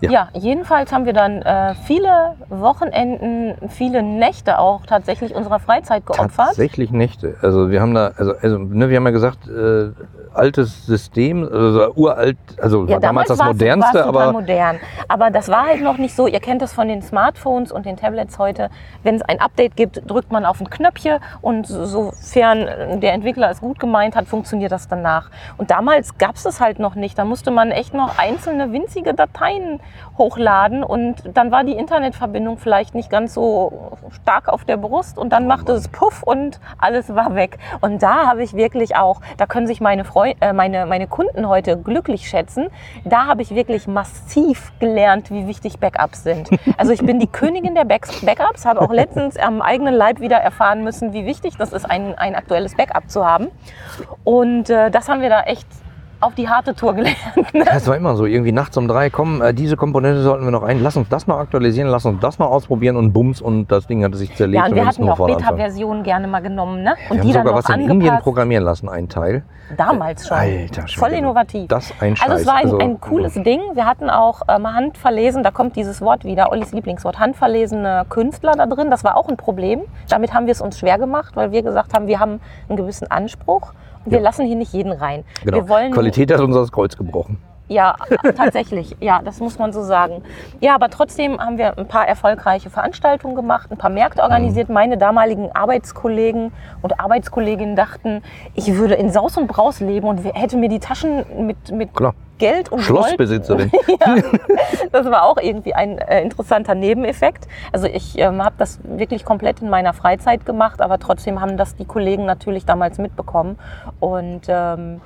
Ja. 0.00 0.10
Ja, 0.10 0.28
jedenfalls 0.32 0.92
haben 0.92 1.04
wir 1.04 1.12
dann 1.12 1.42
äh, 1.42 1.74
viele 1.86 2.34
Wochenenden, 2.48 3.54
viele 3.68 4.02
Nächte 4.02 4.58
auch 4.58 4.86
tatsächlich 4.86 5.34
unserer 5.34 5.58
Freizeit 5.60 6.06
geopfert. 6.06 6.30
Tatsächlich 6.36 6.90
Nächte. 6.90 7.36
Also 7.42 7.70
wir 7.70 7.80
haben 7.82 7.94
da, 7.94 8.12
also, 8.16 8.32
also 8.40 8.58
ne, 8.58 8.88
wir 8.88 8.96
haben 8.96 9.04
ja 9.04 9.10
gesagt, 9.10 9.46
äh, 9.48 9.90
altes 10.32 10.86
System, 10.86 11.42
also 11.42 11.92
uralt, 11.94 12.38
also 12.62 12.88
war 12.88 13.00
damals 13.00 13.28
das 13.28 13.38
war's- 13.40 13.48
modernste, 13.48 13.98
total 13.98 14.08
aber 14.08 14.32
modern. 14.32 14.78
Aber 15.08 15.30
das 15.30 15.48
war 15.48 15.66
halt 15.66 15.82
noch 15.82 15.98
nicht 15.98 16.14
so. 16.14 16.26
Ihr 16.26 16.40
kennt 16.40 16.62
das 16.62 16.72
von 16.72 16.88
den 16.88 17.02
Smartphones 17.02 17.72
und 17.72 17.84
den 17.84 17.96
Tablets 17.96 18.38
heute. 18.38 18.70
Wenn 19.02 19.16
es 19.16 19.22
ein 19.22 19.40
Update 19.40 19.76
gibt, 19.76 20.08
drückt 20.08 20.30
man 20.32 20.46
auf 20.46 20.60
ein 20.60 20.70
Knöpfchen 20.70 21.18
und 21.42 21.66
sofern 21.66 23.00
der 23.00 23.12
Entwickler 23.12 23.50
es 23.50 23.60
gut 23.60 23.78
gemeint 23.80 24.16
hat, 24.16 24.26
funktioniert 24.26 24.72
das 24.72 24.88
danach. 24.88 25.30
Und 25.58 25.70
damals 25.70 26.16
gab 26.18 26.36
es 26.36 26.44
das 26.44 26.60
halt 26.60 26.78
noch 26.78 26.94
nicht. 26.94 27.18
Da 27.18 27.24
musste 27.24 27.50
man 27.50 27.70
echt 27.70 27.92
noch 27.92 28.18
einzelne 28.18 28.72
winzige 28.72 29.14
Dateien 29.14 29.80
hochladen 30.18 30.84
und 30.84 31.16
dann 31.34 31.50
war 31.50 31.64
die 31.64 31.72
Internetverbindung 31.72 32.58
vielleicht 32.58 32.94
nicht 32.94 33.10
ganz 33.10 33.34
so 33.34 33.96
stark 34.22 34.48
auf 34.48 34.64
der 34.64 34.76
Brust 34.76 35.18
und 35.18 35.32
dann 35.32 35.46
machte 35.46 35.72
es 35.72 35.88
Puff 35.88 36.22
und 36.22 36.60
alles 36.78 37.14
war 37.14 37.34
weg. 37.34 37.58
Und 37.80 38.02
da 38.02 38.26
habe 38.26 38.42
ich 38.42 38.54
wirklich 38.54 38.96
auch, 38.96 39.20
da 39.38 39.46
können 39.46 39.66
sich 39.66 39.80
meine, 39.80 40.04
Freu 40.04 40.34
äh, 40.40 40.52
meine, 40.52 40.86
meine 40.86 41.06
Kunden 41.06 41.48
heute 41.48 41.76
glücklich 41.78 42.28
schätzen, 42.28 42.68
da 43.04 43.26
habe 43.26 43.42
ich 43.42 43.54
wirklich 43.54 43.86
massiv 43.86 44.72
gelernt, 44.78 45.30
wie 45.30 45.46
wichtig 45.46 45.78
Backups 45.78 46.22
sind. 46.22 46.50
Also 46.76 46.92
ich 46.92 47.04
bin 47.04 47.18
die 47.18 47.26
Königin 47.26 47.74
der 47.74 47.84
Backs 47.84 48.24
Backups, 48.24 48.64
habe 48.64 48.80
auch 48.80 48.92
letztens 48.92 49.36
am 49.36 49.60
eigenen 49.60 49.94
Leib 49.94 50.20
wieder 50.20 50.36
erfahren 50.36 50.84
müssen, 50.84 51.12
wie 51.12 51.26
wichtig 51.26 51.56
das 51.56 51.72
ist, 51.72 51.84
ein, 51.84 52.16
ein 52.16 52.34
aktuelles 52.34 52.76
Backup 52.76 53.10
zu 53.10 53.26
haben. 53.26 53.48
Und 54.24 54.70
äh, 54.70 54.90
das 54.90 55.08
haben 55.08 55.20
wir 55.20 55.28
da 55.28 55.42
echt 55.42 55.66
auf 56.20 56.34
die 56.34 56.48
harte 56.48 56.74
Tour 56.74 56.94
gelernt. 56.94 57.16
es 57.52 57.86
war 57.88 57.96
immer 57.96 58.16
so, 58.16 58.26
irgendwie 58.26 58.52
nachts 58.52 58.76
um 58.76 58.86
drei, 58.88 59.10
komm, 59.10 59.42
äh, 59.42 59.54
diese 59.54 59.76
Komponente 59.76 60.22
sollten 60.22 60.44
wir 60.44 60.50
noch 60.50 60.62
ein, 60.62 60.82
lass 60.82 60.96
uns 60.96 61.08
das 61.08 61.26
noch 61.26 61.38
aktualisieren, 61.38 61.88
lass 61.88 62.04
uns 62.04 62.20
das 62.20 62.38
noch 62.38 62.50
ausprobieren 62.50 62.96
und 62.96 63.12
bums 63.12 63.40
und 63.40 63.68
das 63.72 63.86
Ding 63.86 64.04
hatte 64.04 64.16
sich 64.16 64.34
zerlegt. 64.34 64.62
Ja, 64.62 64.68
und 64.68 64.74
wir 64.74 64.86
hatten 64.86 65.04
ja 65.04 65.12
auch. 65.12 65.26
Beta-Versionen 65.26 66.02
gerne 66.02 66.26
mal 66.26 66.40
genommen, 66.40 66.82
ne? 66.82 66.94
Und 67.08 67.16
Wir 67.16 67.22
die 67.22 67.28
haben 67.28 67.32
dann 67.32 67.32
sogar 67.32 67.44
noch 67.52 67.58
was 67.58 67.68
in 67.68 67.74
angepasst. 67.74 67.92
Indien 67.94 68.18
programmieren 68.18 68.64
lassen, 68.64 68.88
ein 68.88 69.08
Teil. 69.08 69.44
Damals 69.76 70.26
schon. 70.26 70.36
Alter, 70.36 70.82
Voll 70.82 70.88
Schwede. 70.88 71.16
innovativ. 71.16 71.68
Das 71.68 71.92
ein 72.00 72.16
Scheiß. 72.16 72.28
Also 72.28 72.42
es 72.42 72.46
war 72.46 72.54
ein, 72.56 72.64
Also, 72.64 72.78
ein 72.78 73.00
cooles 73.00 73.34
Ding. 73.34 73.60
Wir 73.74 73.86
hatten 73.86 74.10
auch 74.10 74.42
ähm, 74.48 74.66
handverlesen, 74.72 75.42
da 75.42 75.50
kommt 75.50 75.76
dieses 75.76 76.00
Wort 76.00 76.24
wieder, 76.24 76.50
Ollis 76.50 76.72
Lieblingswort, 76.72 77.18
handverlesene 77.18 78.04
Künstler 78.08 78.52
da 78.56 78.66
drin. 78.66 78.90
Das 78.90 79.04
war 79.04 79.16
auch 79.16 79.28
ein 79.28 79.36
Problem. 79.36 79.80
Damit 80.08 80.34
haben 80.34 80.46
wir 80.46 80.52
es 80.52 80.60
uns 80.60 80.78
schwer 80.78 80.98
gemacht, 80.98 81.36
weil 81.36 81.52
wir 81.52 81.62
gesagt 81.62 81.94
haben, 81.94 82.06
wir 82.08 82.18
haben 82.20 82.40
einen 82.68 82.76
gewissen 82.76 83.10
Anspruch. 83.10 83.72
Wir 84.06 84.18
Ja. 84.18 84.24
lassen 84.24 84.46
hier 84.46 84.56
nicht 84.56 84.72
jeden 84.72 84.92
rein. 84.92 85.24
Genau. 85.44 85.56
Wir 85.58 85.68
wollen 85.68 85.92
Qualität 85.92 86.32
hat 86.32 86.40
uns 86.40 86.54
das 86.54 86.72
Kreuz 86.72 86.96
gebrochen. 86.96 87.38
Ja, 87.70 87.94
tatsächlich. 88.36 88.90
Ja, 89.00 89.22
das 89.24 89.40
muss 89.40 89.58
man 89.58 89.72
so 89.72 89.82
sagen. 89.82 90.22
Ja, 90.60 90.74
aber 90.74 90.90
trotzdem 90.90 91.40
haben 91.40 91.56
wir 91.58 91.78
ein 91.78 91.86
paar 91.86 92.06
erfolgreiche 92.06 92.68
Veranstaltungen 92.68 93.34
gemacht, 93.34 93.70
ein 93.70 93.78
paar 93.78 93.90
Märkte 93.90 94.22
organisiert. 94.22 94.68
Mhm. 94.68 94.74
Meine 94.74 94.98
damaligen 94.98 95.52
Arbeitskollegen 95.52 96.52
und 96.82 97.00
Arbeitskolleginnen 97.00 97.76
dachten, 97.76 98.22
ich 98.54 98.74
würde 98.74 98.94
in 98.94 99.10
Saus 99.10 99.36
und 99.36 99.46
Braus 99.46 99.80
leben 99.80 100.08
und 100.08 100.18
hätte 100.34 100.56
mir 100.56 100.68
die 100.68 100.80
Taschen 100.80 101.24
mit, 101.46 101.70
mit 101.72 101.94
Klar. 101.94 102.14
Geld 102.38 102.72
und 102.72 102.80
Schlossbesitzerin. 102.80 103.70
Ja, 103.88 104.16
das 104.92 105.06
war 105.06 105.24
auch 105.24 105.36
irgendwie 105.36 105.74
ein 105.74 105.98
äh, 105.98 106.22
interessanter 106.22 106.74
Nebeneffekt. 106.74 107.46
Also 107.70 107.86
ich 107.86 108.18
ähm, 108.18 108.42
habe 108.42 108.54
das 108.58 108.80
wirklich 108.82 109.24
komplett 109.24 109.60
in 109.62 109.70
meiner 109.70 109.92
Freizeit 109.92 110.44
gemacht, 110.44 110.80
aber 110.80 110.98
trotzdem 110.98 111.40
haben 111.40 111.56
das 111.56 111.76
die 111.76 111.84
Kollegen 111.84 112.24
natürlich 112.24 112.64
damals 112.64 112.98
mitbekommen. 112.98 113.58
Und 114.00 114.42
ähm, 114.48 115.00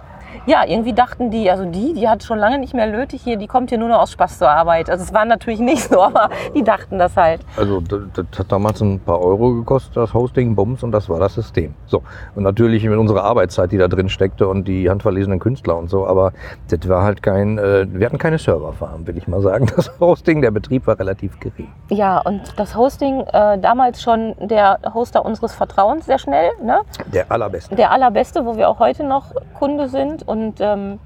ja, 0.47 0.65
irgendwie 0.67 0.93
dachten 0.93 1.31
die, 1.31 1.51
also 1.51 1.65
die, 1.65 1.95
die 1.95 2.09
hat 2.09 2.23
schon 2.23 2.39
lange 2.39 2.59
nicht 2.59 2.75
mehr 2.75 2.87
nötig 2.87 3.23
hier, 3.23 3.37
die 3.37 3.47
kommt 3.47 3.71
hier 3.71 3.79
nur 3.79 3.89
noch 3.89 4.01
aus 4.01 4.13
Spaß 4.13 4.39
zur 4.39 4.51
Arbeit. 4.51 4.91
Also 4.91 5.05
es 5.05 5.13
war 5.13 5.25
natürlich 5.25 5.61
nicht 5.73 5.83
so, 5.83 6.03
aber 6.03 6.31
die 6.55 6.63
dachten 6.63 6.99
das 6.99 7.17
halt. 7.17 7.41
Also 7.57 7.81
das, 7.81 8.01
das 8.13 8.39
hat 8.39 8.53
damals 8.53 8.81
ein 8.81 9.01
paar 9.01 9.21
Euro 9.21 9.55
gekostet, 9.55 9.97
das 9.97 10.15
Hosting, 10.15 10.55
Bums, 10.55 10.83
und 10.83 10.93
das 10.93 11.09
war 11.09 11.19
das 11.19 11.35
System. 11.35 11.75
So. 11.87 12.03
Und 12.35 12.43
natürlich 12.43 12.85
mit 12.85 12.99
unserer 12.99 13.25
Arbeitszeit, 13.25 13.73
die 13.73 13.79
da 13.79 13.89
drin 13.89 14.09
steckte 14.09 14.49
und 14.49 14.67
die 14.69 14.89
handverlesenen 14.89 15.39
Künstler 15.39 15.77
und 15.77 15.91
so, 15.91 16.07
aber 16.07 16.33
das 16.69 16.89
war 16.89 17.03
halt 17.03 17.23
kein, 17.23 17.59
äh, 17.59 17.87
wir 17.89 18.07
hatten 18.07 18.19
keine 18.19 18.39
Serverfarm, 18.39 19.07
will 19.07 19.17
ich 19.17 19.29
mal 19.29 19.41
sagen. 19.41 19.67
Das 19.75 19.91
Hosting, 19.99 20.41
der 20.41 20.53
Betrieb 20.53 20.87
war 20.87 20.99
relativ 20.99 21.39
gering. 21.41 21.69
Ja, 21.91 22.21
und 22.21 22.59
das 22.59 22.77
Hosting, 22.77 23.23
äh, 23.33 23.59
damals 23.59 24.03
schon 24.03 24.35
der 24.39 24.79
Hoster 24.95 25.25
unseres 25.25 25.53
Vertrauens 25.53 26.07
sehr 26.07 26.19
schnell, 26.19 26.51
ne? 26.63 26.81
Der 27.13 27.31
allerbeste. 27.31 27.75
der 27.75 27.91
allerbeste, 27.91 28.47
wo 28.47 28.57
wir 28.57 28.69
auch 28.69 28.79
heute 28.79 29.05
noch 29.05 29.27
Kunde 29.59 29.89
sind. 29.89 30.24
Und 30.27 30.61
ähm, 30.61 30.99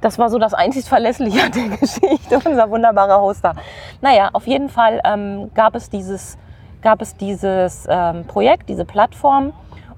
das 0.00 0.18
war 0.18 0.28
so 0.30 0.38
das 0.38 0.54
einzig 0.54 0.84
Verlässliche 0.84 1.44
an 1.44 1.52
der 1.52 1.68
Geschichte, 1.78 2.40
unser 2.44 2.70
wunderbarer 2.70 3.20
Hoster. 3.20 3.54
Naja, 4.00 4.30
auf 4.32 4.46
jeden 4.46 4.68
Fall 4.68 5.00
ähm, 5.04 5.50
gab 5.54 5.74
es 5.74 5.90
dieses, 5.90 6.38
gab 6.82 7.00
es 7.02 7.16
dieses 7.16 7.86
ähm, 7.88 8.24
Projekt, 8.26 8.68
diese 8.68 8.84
Plattform. 8.84 9.52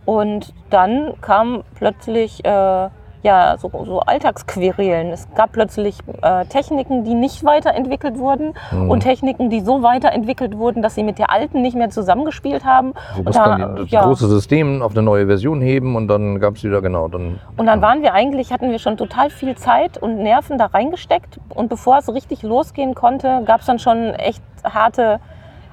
Und 0.04 0.54
dann 0.70 1.14
kam 1.20 1.64
plötzlich 1.74 2.44
äh, 2.44 2.88
ja, 3.22 3.56
so, 3.58 3.70
so 3.84 4.00
Alltagsquerelen. 4.00 5.08
Es 5.08 5.26
gab 5.34 5.52
plötzlich 5.52 5.98
äh, 6.22 6.44
Techniken, 6.46 7.04
die 7.04 7.14
nicht 7.14 7.44
weiterentwickelt 7.44 8.18
wurden 8.18 8.54
Mhm. 8.70 8.90
und 8.90 9.00
Techniken, 9.00 9.50
die 9.50 9.60
so 9.60 9.82
weiterentwickelt 9.82 10.56
wurden, 10.56 10.82
dass 10.82 10.94
sie 10.94 11.02
mit 11.02 11.18
der 11.18 11.30
alten 11.30 11.62
nicht 11.62 11.76
mehr 11.76 11.90
zusammengespielt 11.90 12.64
haben. 12.64 12.94
Du 13.16 13.22
musst 13.24 13.38
da- 13.38 13.58
dann 13.58 13.76
die, 13.76 13.82
das 13.82 13.90
ja. 13.90 14.02
große 14.04 14.28
System 14.28 14.82
auf 14.82 14.92
eine 14.92 15.02
neue 15.02 15.26
Version 15.26 15.60
heben 15.60 15.96
und 15.96 16.08
dann 16.08 16.38
gab 16.40 16.56
es 16.56 16.64
wieder, 16.64 16.80
genau, 16.82 17.08
dann. 17.08 17.40
Und 17.56 17.66
dann 17.66 17.82
waren 17.82 18.02
wir 18.02 18.14
eigentlich, 18.14 18.52
hatten 18.52 18.70
wir 18.70 18.78
schon 18.78 18.96
total 18.96 19.30
viel 19.30 19.56
Zeit 19.56 19.98
und 19.98 20.18
Nerven 20.18 20.58
da 20.58 20.66
reingesteckt. 20.66 21.40
Und 21.54 21.68
bevor 21.68 21.98
es 21.98 22.12
richtig 22.12 22.42
losgehen 22.42 22.94
konnte, 22.94 23.42
gab 23.44 23.60
es 23.60 23.66
dann 23.66 23.78
schon 23.78 24.14
echt 24.14 24.42
harte, 24.64 25.20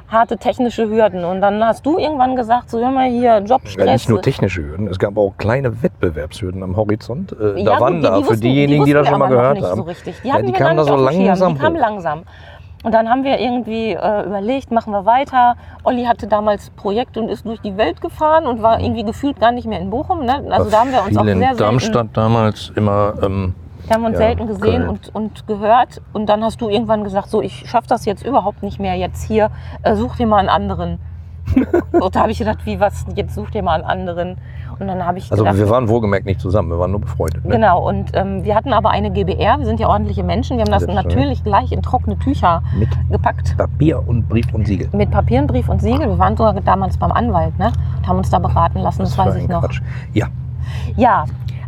harte 0.09 0.37
technische 0.37 0.87
Hürden. 0.89 1.23
Und 1.25 1.41
dann 1.41 1.63
hast 1.63 1.85
du 1.85 1.97
irgendwann 1.97 2.35
gesagt, 2.35 2.69
so 2.69 2.79
mal 2.85 3.09
hier, 3.09 3.21
Ja, 3.23 3.37
Jobstress. 3.39 3.85
nicht 3.91 4.09
nur 4.09 4.21
technische 4.21 4.63
Hürden, 4.63 4.87
es 4.87 4.99
gab 4.99 5.17
auch 5.17 5.33
kleine 5.37 5.81
Wettbewerbshürden 5.83 6.61
am 6.63 6.75
Horizont. 6.75 7.31
Äh, 7.39 7.59
Ja, 7.61 7.75
da 7.75 7.79
waren 7.79 8.01
da 8.01 8.15
für 8.21 8.29
wussten- 8.29 8.41
diejenigen, 8.41 8.85
die, 8.85 8.93
wussten 8.93 9.03
das 9.03 9.07
schon 9.09 9.19
mal 9.19 9.27
gehört 9.29 9.55
nicht 9.55 9.65
haben. 9.65 9.77
So 9.77 9.83
richtig. 9.83 10.15
Die, 10.23 10.27
Ja, 10.27 10.41
die 10.41 10.51
kamen 10.51 10.77
da 10.77 10.83
so 10.83 10.95
langsam 10.95 11.53
Die 11.55 11.59
kamen 11.59 11.75
langsam. 11.77 12.23
Und 12.83 12.93
dann 12.93 13.09
haben 13.09 13.23
wir 13.23 13.39
irgendwie 13.39 13.93
äh, 13.93 14.25
überlegt, 14.27 14.69
machen 14.69 14.93
wir 14.93 15.05
weiter. 15.07 15.55
Olli 15.83 16.03
hatte 16.03 16.27
damals 16.27 16.69
Projekt 16.69 17.17
und 17.17 17.29
ist 17.29 17.43
durch 17.43 17.59
die 17.61 17.75
Welt 17.77 17.99
gefahren 17.99 18.45
und 18.45 18.61
war 18.61 18.79
irgendwie 18.79 19.03
gefühlt 19.03 19.39
gar 19.39 19.51
nicht 19.51 19.65
mehr 19.65 19.79
in 19.79 19.89
Bochum. 19.89 20.23
Ne? 20.23 20.43
Also 20.51 20.69
da 20.69 20.81
haben 20.81 20.91
wir 20.91 21.01
uns 21.03 21.17
auch 21.17 21.21
in 21.21 21.39
sehr 21.39 21.47
selten 21.47 21.57
Darmstadt 21.57 22.07
damals 22.13 22.71
immer. 22.75 23.15
Ähm, 23.23 23.55
Wir 23.87 23.95
haben 23.95 24.05
uns 24.05 24.13
Ja, 24.13 24.25
selten 24.25 24.47
gesehen 24.47 24.87
und, 24.87 25.13
und 25.13 25.47
gehört. 25.47 26.01
Und 26.13 26.27
dann 26.27 26.43
hast 26.43 26.61
du 26.61 26.69
irgendwann 26.69 27.03
gesagt, 27.03 27.29
so, 27.29 27.41
ich 27.41 27.69
schaffe 27.69 27.87
das 27.87 28.05
jetzt 28.05 28.25
überhaupt 28.25 28.63
nicht 28.63 28.79
mehr 28.79 28.95
jetzt 28.95 29.23
hier. 29.23 29.51
Äh, 29.83 29.95
such 29.95 30.15
dir 30.15 30.27
mal 30.27 30.37
einen 30.37 30.49
anderen. 30.49 30.99
und 31.91 32.15
da 32.15 32.21
habe 32.21 32.31
ich 32.31 32.39
gedacht, 32.39 32.65
wie 32.65 32.79
was, 32.79 33.05
jetzt 33.15 33.35
such 33.35 33.51
dir 33.51 33.61
mal 33.61 33.75
einen 33.75 33.83
anderen. 33.83 34.37
Und 34.79 34.87
dann 34.87 35.05
habe 35.05 35.17
ich 35.17 35.31
also 35.31 35.43
gedacht, 35.43 35.57
wir 35.57 35.69
waren 35.69 35.87
wohlgemerkt 35.87 36.25
nicht 36.25 36.41
zusammen, 36.41 36.69
wir 36.69 36.79
waren 36.79 36.91
nur 36.91 36.99
befreundet. 36.99 37.45
Ne? 37.45 37.51
Genau, 37.51 37.87
und 37.87 38.11
ähm, 38.13 38.43
wir 38.43 38.55
hatten 38.55 38.73
aber 38.73 38.89
eine 38.89 39.09
GBR, 39.11 39.59
wir 39.59 39.65
sind 39.65 39.79
ja 39.79 39.87
ordentliche 39.87 40.23
Menschen. 40.23 40.57
Wir 40.57 40.65
haben 40.65 40.71
das 40.71 40.85
Das, 40.85 40.93
ja. 40.93 41.01
natürlich 41.01 41.43
gleich 41.43 41.71
in 41.71 41.81
trockene 41.81 42.17
Tücher 42.19 42.61
Mit 42.77 42.89
gepackt. 43.09 43.55
Papier 43.57 44.03
und 44.05 44.27
Brief 44.27 44.53
und 44.53 44.67
Siegel. 44.67 44.89
Mit 44.91 45.11
Papier, 45.11 45.41
und 45.41 45.47
Brief 45.47 45.69
und 45.69 45.81
Siegel. 45.81 46.07
Wir 46.07 46.19
waren 46.19 46.35
sogar 46.35 46.53
damals 46.61 46.97
beim 46.97 47.11
Anwalt 47.11 47.57
ne? 47.57 47.71
und 47.97 48.07
haben 48.07 48.17
uns 48.17 48.29
da 48.29 48.39
beraten 48.39 48.79
lassen, 48.79 48.99
das, 48.99 49.15
für 49.15 49.25
weiß 49.25 49.35
ich 49.35 49.47
noch. 49.47 49.61
Quatsch. 49.61 49.81
Ja, 50.13 50.27
Ja, 50.97 51.25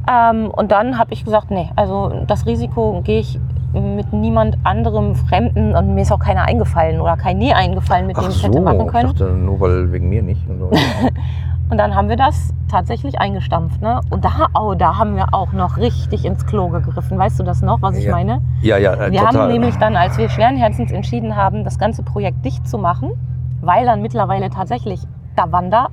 ähm, 0.10 0.50
und 0.52 0.72
dann 0.72 0.98
habe 0.98 1.13
ich 1.13 1.24
gesagt, 1.26 1.52
nee, 1.52 1.70
also 1.76 2.24
das 2.28 2.46
Risiko 2.46 3.02
gehe 3.04 3.20
ich 3.20 3.39
mit 3.74 4.12
niemand 4.13 4.58
anderem 4.63 5.15
Fremden 5.15 5.76
und 5.76 5.93
mir 5.93 6.02
ist 6.02 6.12
auch 6.12 6.20
keiner 6.20 6.43
eingefallen 6.43 7.02
oder 7.02 7.17
kein 7.17 7.38
nie 7.38 7.54
eingefallen, 7.54 8.08
mit 8.08 8.17
dem 8.17 8.24
ach 8.26 8.30
ich 8.30 8.36
so, 8.38 8.48
hätte 8.48 8.62
machen 8.62 8.82
ich 8.82 8.88
können. 8.88 9.08
dachte 9.10 9.26
nur, 9.26 9.60
weil 9.60 9.91
wegen 9.91 10.10
mir 10.10 10.24
nicht. 10.24 10.48
Und 10.50 10.60
so. 10.60 10.72
Und 11.70 11.78
dann 11.80 11.96
haben 11.96 12.08
wir 12.08 12.15
das 12.15 12.54
tatsächlich 12.72 13.20
eingestampft. 13.20 13.82
Ne? 13.82 14.00
Und 14.10 14.24
da, 14.24 14.48
oh, 14.58 14.74
da 14.74 14.98
haben 14.98 15.17
wir 15.17 15.34
auch 15.34 15.52
noch 15.52 15.76
richtig 15.76 16.24
ins 16.24 16.46
Klo 16.46 16.70
gegriffen. 16.70 17.17
Weißt 17.17 17.38
du 17.41 17.43
das 17.43 17.62
noch, 17.62 17.82
was 17.82 17.98
ich 17.98 18.06
Ja. 18.06 18.13
meine? 18.13 18.41
ja, 18.62 18.78
ja, 18.78 18.93
äh, 18.93 19.12
Wir 19.12 19.20
total. 19.20 19.41
haben 19.41 19.52
nämlich 19.52 19.76
dann, 19.76 19.98
als 19.98 20.17
wir 20.17 20.30
schweren 20.30 20.56
Herzens 20.56 20.93
entschieden 20.93 21.36
haben, 21.36 21.65
das 21.65 21.78
ganze 21.78 22.04
Projekt 22.04 22.46
dicht 22.46 22.65
zu 22.70 22.78
machen, 22.78 23.12
weil 23.60 23.86
dann 23.86 24.02
mittlerweile 24.02 24.50
tatsächlich 24.50 25.02
Davanda 25.36 25.89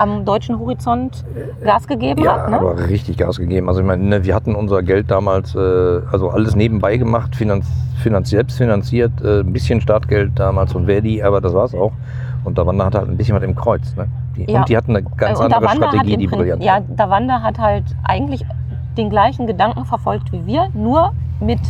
am 0.00 0.24
deutschen 0.24 0.58
Horizont 0.58 1.24
Gas 1.62 1.86
gegeben 1.86 2.22
ja, 2.22 2.32
hat. 2.32 2.50
Ne? 2.50 2.58
aber 2.58 2.88
richtig 2.88 3.18
Gas 3.18 3.38
gegeben. 3.38 3.68
Also 3.68 3.80
ich 3.80 3.86
meine, 3.86 4.02
ne, 4.02 4.24
wir 4.24 4.34
hatten 4.34 4.54
unser 4.54 4.82
Geld 4.82 5.10
damals, 5.10 5.54
äh, 5.54 5.58
also 6.10 6.30
alles 6.30 6.56
nebenbei 6.56 6.96
gemacht, 6.96 7.36
finanz, 7.36 7.66
finanz, 8.02 8.30
selbst 8.30 8.56
finanziert, 8.56 9.12
äh, 9.22 9.40
ein 9.40 9.52
bisschen 9.52 9.80
Startgeld 9.80 10.32
damals 10.36 10.72
von 10.72 10.86
Verdi, 10.86 11.22
aber 11.22 11.40
das 11.40 11.52
war's 11.52 11.74
auch. 11.74 11.92
Und 12.44 12.56
Davanda 12.56 12.86
hatte 12.86 12.98
halt 12.98 13.10
ein 13.10 13.16
bisschen 13.18 13.36
was 13.36 13.42
im 13.42 13.54
Kreuz. 13.54 13.94
Ne? 13.96 14.06
Die, 14.36 14.50
Ja. 14.50 14.60
Und 14.60 14.68
die 14.70 14.76
hatten 14.76 14.96
eine 14.96 15.04
ganz 15.16 15.38
und 15.38 15.52
andere 15.52 15.68
hat 15.68 15.76
Strategie, 15.76 16.16
die 16.16 16.26
brillant 16.26 16.64
Ja, 16.64 16.74
war. 16.74 16.80
Davanda 16.96 17.42
hat 17.42 17.58
halt 17.58 17.84
eigentlich 18.04 18.44
den 18.96 19.10
gleichen 19.10 19.46
Gedanken 19.46 19.84
verfolgt 19.84 20.32
wie 20.32 20.46
wir, 20.46 20.68
nur 20.72 21.12
mit 21.40 21.60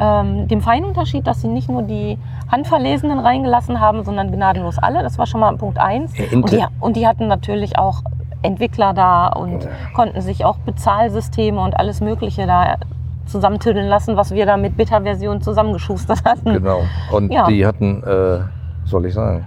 ähm, 0.00 0.48
dem 0.48 0.60
feinen 0.62 0.86
Unterschied, 0.86 1.26
dass 1.26 1.40
sie 1.42 1.48
nicht 1.48 1.68
nur 1.68 1.82
die 1.82 2.18
Handverlesenen 2.50 3.18
reingelassen 3.18 3.80
haben, 3.80 4.02
sondern 4.04 4.32
gnadenlos 4.32 4.78
alle. 4.78 5.02
Das 5.02 5.18
war 5.18 5.26
schon 5.26 5.40
mal 5.40 5.54
Punkt 5.56 5.78
eins. 5.78 6.18
Äh, 6.18 6.34
Und 6.34 6.46
Intel- 6.50 6.58
die, 6.58 6.64
und 6.80 6.96
die 6.96 7.06
hatten 7.06 7.28
natürlich 7.28 7.78
auch 7.78 8.02
Entwickler 8.42 8.94
da 8.94 9.28
und 9.28 9.64
Ja. 9.64 9.70
konnten 9.94 10.20
sich 10.22 10.44
auch 10.44 10.56
Bezahlsysteme 10.58 11.60
und 11.60 11.78
alles 11.78 12.00
Mögliche 12.00 12.46
da 12.46 12.76
zusammentüddeln 13.26 13.86
lassen, 13.86 14.16
was 14.16 14.32
wir 14.32 14.46
da 14.46 14.56
mit 14.56 14.76
Beta-Version 14.76 15.40
zusammengeschustert 15.42 16.24
hatten. 16.24 16.54
Genau. 16.54 16.80
Und 17.12 17.30
Ja. 17.32 17.46
die 17.46 17.64
hatten, 17.66 18.02
äh, 18.02 18.40
soll 18.86 19.06
ich 19.06 19.14
sagen, 19.14 19.44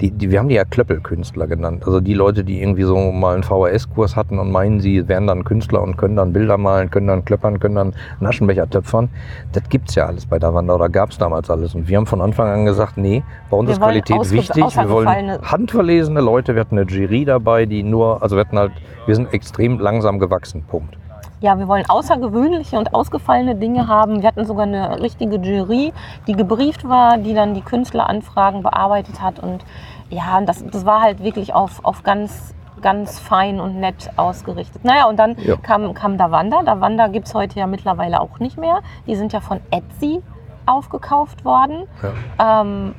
die, 0.00 0.10
die, 0.10 0.30
wir 0.30 0.38
haben 0.38 0.48
die 0.48 0.54
ja 0.54 0.64
Klöppelkünstler 0.64 1.46
genannt. 1.46 1.84
Also 1.86 2.00
die 2.00 2.14
Leute, 2.14 2.44
die 2.44 2.60
irgendwie 2.60 2.84
so 2.84 2.96
mal 3.12 3.34
einen 3.34 3.42
VHS-Kurs 3.42 4.16
hatten 4.16 4.38
und 4.38 4.50
meinen, 4.50 4.80
sie 4.80 5.08
wären 5.08 5.26
dann 5.26 5.44
Künstler 5.44 5.82
und 5.82 5.96
können 5.96 6.16
dann 6.16 6.32
Bilder 6.32 6.58
malen, 6.58 6.90
können 6.90 7.06
dann 7.06 7.24
klöppern, 7.24 7.60
können 7.60 7.74
dann 7.74 7.94
einen 8.18 8.26
Aschenbecher 8.26 8.68
töpfern. 8.68 9.08
Das 9.52 9.68
gibt's 9.68 9.94
ja 9.94 10.06
alles 10.06 10.26
bei 10.26 10.38
Davanda 10.38 10.74
oder 10.74 10.88
gab's 10.88 11.18
damals 11.18 11.50
alles. 11.50 11.74
Und 11.74 11.88
wir 11.88 11.96
haben 11.96 12.06
von 12.06 12.20
Anfang 12.20 12.48
an 12.48 12.64
gesagt, 12.64 12.96
nee, 12.96 13.22
bei 13.50 13.56
uns 13.56 13.68
Wir 13.68 13.72
ist 13.74 13.80
Qualität 13.80 14.30
wichtig. 14.30 14.76
Wir 14.76 14.90
wollen 14.90 15.40
handverlesene 15.42 16.20
Leute. 16.20 16.54
Wir 16.54 16.60
hatten 16.60 16.78
eine 16.78 16.88
Jury 16.88 17.24
dabei, 17.24 17.66
die 17.66 17.82
nur, 17.82 18.22
also 18.22 18.36
wir 18.36 18.40
hatten 18.40 18.58
halt, 18.58 18.72
wir 19.06 19.14
sind 19.14 19.32
extrem 19.32 19.78
langsam 19.78 20.18
gewachsen. 20.18 20.62
Punkt. 20.62 20.96
Ja, 21.40 21.56
wir 21.58 21.68
wollen 21.68 21.88
außergewöhnliche 21.88 22.78
und 22.78 22.94
ausgefallene 22.94 23.54
Dinge 23.54 23.86
haben. 23.86 24.22
Wir 24.22 24.28
hatten 24.28 24.44
sogar 24.44 24.64
eine 24.66 25.00
richtige 25.00 25.36
Jury, 25.36 25.92
die 26.26 26.32
gebrieft 26.32 26.88
war, 26.88 27.16
die 27.18 27.32
dann 27.32 27.54
die 27.54 27.60
Künstleranfragen 27.60 28.62
bearbeitet 28.62 29.20
hat. 29.22 29.38
Und 29.38 29.64
ja, 30.10 30.40
das, 30.40 30.64
das 30.66 30.84
war 30.84 31.00
halt 31.00 31.22
wirklich 31.22 31.54
auf, 31.54 31.84
auf 31.84 32.02
ganz, 32.02 32.54
ganz 32.80 33.20
fein 33.20 33.60
und 33.60 33.78
nett 33.78 34.10
ausgerichtet. 34.16 34.84
Naja, 34.84 35.06
und 35.06 35.16
dann 35.16 35.36
Ja. 35.38 35.56
kam, 35.56 35.94
kam 35.94 36.18
Davanda. 36.18 36.62
Davanda 36.62 37.06
gibt 37.06 37.28
es 37.28 37.34
heute 37.34 37.58
ja 37.60 37.66
mittlerweile 37.68 38.20
auch 38.20 38.40
nicht 38.40 38.58
mehr. 38.58 38.80
Die 39.06 39.14
sind 39.14 39.32
ja 39.32 39.40
von 39.40 39.60
Etsy 39.70 40.22
aufgekauft 40.66 41.44
worden. 41.44 41.86
Ja. 42.38 42.62
Ähm, 42.62 42.94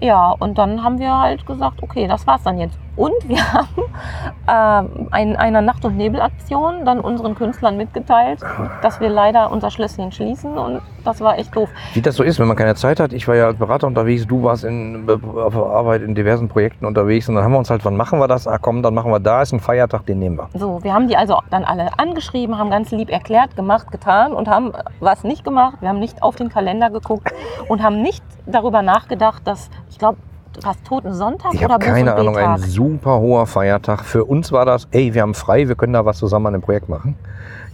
ja, 0.00 0.30
und 0.38 0.56
dann 0.56 0.82
haben 0.82 0.98
wir 0.98 1.18
halt 1.18 1.44
gesagt, 1.46 1.82
okay, 1.82 2.08
das 2.08 2.26
war's 2.26 2.42
dann 2.42 2.58
jetzt. 2.58 2.78
Und 3.00 3.14
wir 3.26 3.38
haben 4.46 4.90
ähm, 4.92 5.08
in 5.18 5.34
einer 5.34 5.62
Nacht- 5.62 5.86
und 5.86 5.96
Nebelaktion 5.96 6.84
dann 6.84 7.00
unseren 7.00 7.34
Künstlern 7.34 7.78
mitgeteilt, 7.78 8.40
dass 8.82 9.00
wir 9.00 9.08
leider 9.08 9.50
unser 9.50 9.70
Schlösschen 9.70 10.12
schließen 10.12 10.58
und 10.58 10.82
das 11.02 11.22
war 11.22 11.38
echt 11.38 11.56
doof. 11.56 11.70
Wie 11.94 12.02
das 12.02 12.16
so 12.16 12.22
ist, 12.22 12.38
wenn 12.38 12.46
man 12.46 12.58
keine 12.58 12.74
Zeit 12.74 13.00
hat. 13.00 13.14
Ich 13.14 13.26
war 13.26 13.36
ja 13.36 13.46
als 13.46 13.58
Berater 13.58 13.86
unterwegs, 13.86 14.26
du 14.26 14.42
warst 14.42 14.64
in, 14.64 15.08
auf 15.08 15.54
der 15.54 15.62
Arbeit 15.62 16.02
in 16.02 16.14
diversen 16.14 16.48
Projekten 16.48 16.84
unterwegs 16.84 17.26
und 17.26 17.36
dann 17.36 17.44
haben 17.44 17.52
wir 17.52 17.58
uns 17.58 17.70
halt, 17.70 17.86
wann 17.86 17.96
machen 17.96 18.18
wir 18.18 18.28
das? 18.28 18.46
Ah 18.46 18.58
komm, 18.58 18.82
dann 18.82 18.92
machen 18.92 19.10
wir 19.10 19.18
da, 19.18 19.40
ist 19.40 19.52
ein 19.52 19.60
Feiertag, 19.60 20.04
den 20.04 20.18
nehmen 20.18 20.36
wir. 20.36 20.50
So, 20.52 20.84
wir 20.84 20.92
haben 20.92 21.08
die 21.08 21.16
also 21.16 21.38
dann 21.48 21.64
alle 21.64 21.98
angeschrieben, 21.98 22.58
haben 22.58 22.68
ganz 22.68 22.90
lieb 22.90 23.08
erklärt, 23.08 23.56
gemacht, 23.56 23.90
getan 23.90 24.34
und 24.34 24.46
haben 24.46 24.72
was 24.98 25.24
nicht 25.24 25.42
gemacht. 25.42 25.78
Wir 25.80 25.88
haben 25.88 26.00
nicht 26.00 26.22
auf 26.22 26.36
den 26.36 26.50
Kalender 26.50 26.90
geguckt 26.90 27.32
und 27.66 27.82
haben 27.82 28.02
nicht 28.02 28.22
darüber 28.44 28.82
nachgedacht, 28.82 29.46
dass, 29.46 29.70
ich 29.88 29.98
glaube, 29.98 30.18
was 30.64 30.82
Toten 30.82 31.12
Sonntag 31.14 31.54
Ich 31.54 31.64
oder 31.64 31.76
Buß- 31.76 31.78
keine 31.80 32.12
und 32.14 32.18
Ahnung, 32.20 32.36
ein 32.36 32.58
super 32.58 33.18
hoher 33.20 33.46
Feiertag. 33.46 34.04
Für 34.04 34.24
uns 34.24 34.52
war 34.52 34.64
das, 34.64 34.88
ey, 34.90 35.14
wir 35.14 35.22
haben 35.22 35.34
frei, 35.34 35.68
wir 35.68 35.74
können 35.74 35.92
da 35.92 36.04
was 36.04 36.18
zusammen 36.18 36.46
an 36.48 36.52
dem 36.54 36.62
Projekt 36.62 36.88
machen. 36.88 37.16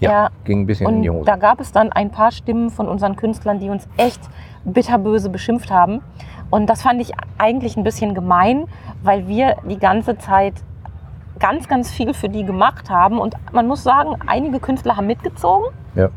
Ja, 0.01 0.11
Ja, 0.11 0.29
ging 0.45 0.61
ein 0.63 0.67
bisschen 0.67 0.89
in 0.89 1.03
die 1.03 1.09
Und 1.09 1.17
Hose. 1.17 1.27
da 1.27 1.37
gab 1.37 1.61
es 1.61 1.73
dann 1.73 1.91
ein 1.93 2.11
paar 2.11 2.31
Stimmen 2.31 2.71
von 2.71 2.87
unseren 2.89 3.17
Künstlern, 3.17 3.59
die 3.61 3.71
uns 3.71 3.89
echt 3.97 4.21
bitterböse 4.65 5.31
beschimpft 5.31 5.71
haben. 5.71 6.03
Und 6.51 6.67
das 6.69 6.83
fand 6.83 7.01
ich 7.01 7.13
eigentlich 7.39 7.77
ein 7.77 7.83
bisschen 7.85 8.15
gemein, 8.15 8.67
weil 9.03 9.27
wir 9.27 9.57
die 9.69 9.79
ganze 9.79 10.19
Zeit 10.19 10.55
ganz, 11.39 11.67
ganz 11.69 11.91
viel 11.91 12.15
für 12.15 12.29
die 12.29 12.45
gemacht 12.45 12.89
haben. 12.91 13.19
Und 13.19 13.35
man 13.53 13.67
muss 13.67 13.83
sagen, 13.83 14.17
einige 14.27 14.59
Künstler 14.61 14.97
haben 14.97 15.07
mitgezogen. 15.07 15.67
Ja. 15.95 16.09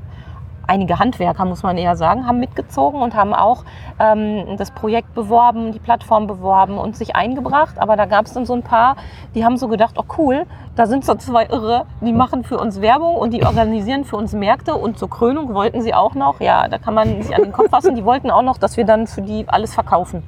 Einige 0.70 1.00
Handwerker, 1.00 1.46
muss 1.46 1.64
man 1.64 1.78
eher 1.78 1.96
sagen, 1.96 2.28
haben 2.28 2.40
mitgezogen 2.40 3.02
und 3.02 3.16
haben 3.16 3.34
auch 3.34 3.64
ähm, 4.00 4.56
das 4.58 4.72
Projekt 4.72 5.14
beworben, 5.16 5.72
die 5.72 5.80
Plattform 5.80 6.28
beworben 6.28 6.78
und 6.78 6.96
sich 6.96 7.16
eingebracht. 7.16 7.76
Aber 7.80 7.96
da 7.98 8.06
gab 8.06 8.26
es 8.28 8.34
dann 8.34 8.46
so 8.46 8.54
ein 8.54 8.62
paar, 8.62 8.96
die 9.34 9.44
haben 9.44 9.58
so 9.58 9.68
gedacht, 9.68 9.96
oh 9.98 10.04
cool, 10.18 10.46
da 10.76 10.86
sind 10.86 11.04
so 11.04 11.16
zwei 11.16 11.46
Irre, 11.48 11.86
die 12.02 12.14
machen 12.14 12.44
für 12.44 12.58
uns 12.58 12.80
Werbung 12.82 13.16
und 13.16 13.34
die 13.34 13.44
organisieren 13.44 14.06
für 14.06 14.16
uns 14.16 14.32
Märkte 14.34 14.76
und 14.76 14.98
zur 15.00 15.10
Krönung 15.10 15.54
wollten 15.54 15.82
sie 15.82 15.94
auch 15.94 16.14
noch, 16.14 16.40
ja, 16.40 16.68
da 16.68 16.78
kann 16.78 16.94
man 16.94 17.22
sich 17.22 17.36
an 17.36 17.44
den 17.44 17.52
Kopf 17.52 17.72
fassen, 17.72 17.96
die 17.96 18.06
wollten 18.06 18.30
auch 18.30 18.44
noch, 18.44 18.58
dass 18.58 18.78
wir 18.78 18.86
dann 18.86 19.08
für 19.08 19.22
die 19.22 19.46
alles 19.48 19.74
verkaufen. 19.74 20.24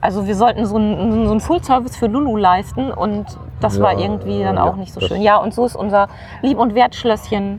Also 0.00 0.26
wir 0.26 0.36
sollten 0.36 0.66
so 0.66 0.76
einen, 0.76 1.24
so 1.24 1.30
einen 1.32 1.40
Full-Service 1.40 1.96
für 1.96 2.06
Lulu 2.06 2.36
leisten 2.36 2.90
und 2.92 3.26
das 3.60 3.78
Ja, 3.78 3.82
war 3.84 3.98
irgendwie 3.98 4.42
dann 4.42 4.56
ja, 4.56 4.64
auch 4.64 4.76
nicht 4.76 4.92
so 4.92 5.00
schön. 5.00 5.20
Ja, 5.20 5.38
und 5.38 5.52
so 5.54 5.64
ist 5.64 5.74
unser 5.76 6.08
Lieb- 6.42 6.58
und 6.58 6.74
Wertschlösschen 6.74 7.58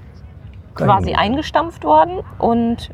quasi 0.75 1.11
Einge- 1.13 1.17
eingestampft 1.17 1.83
worden 1.83 2.19
und 2.37 2.91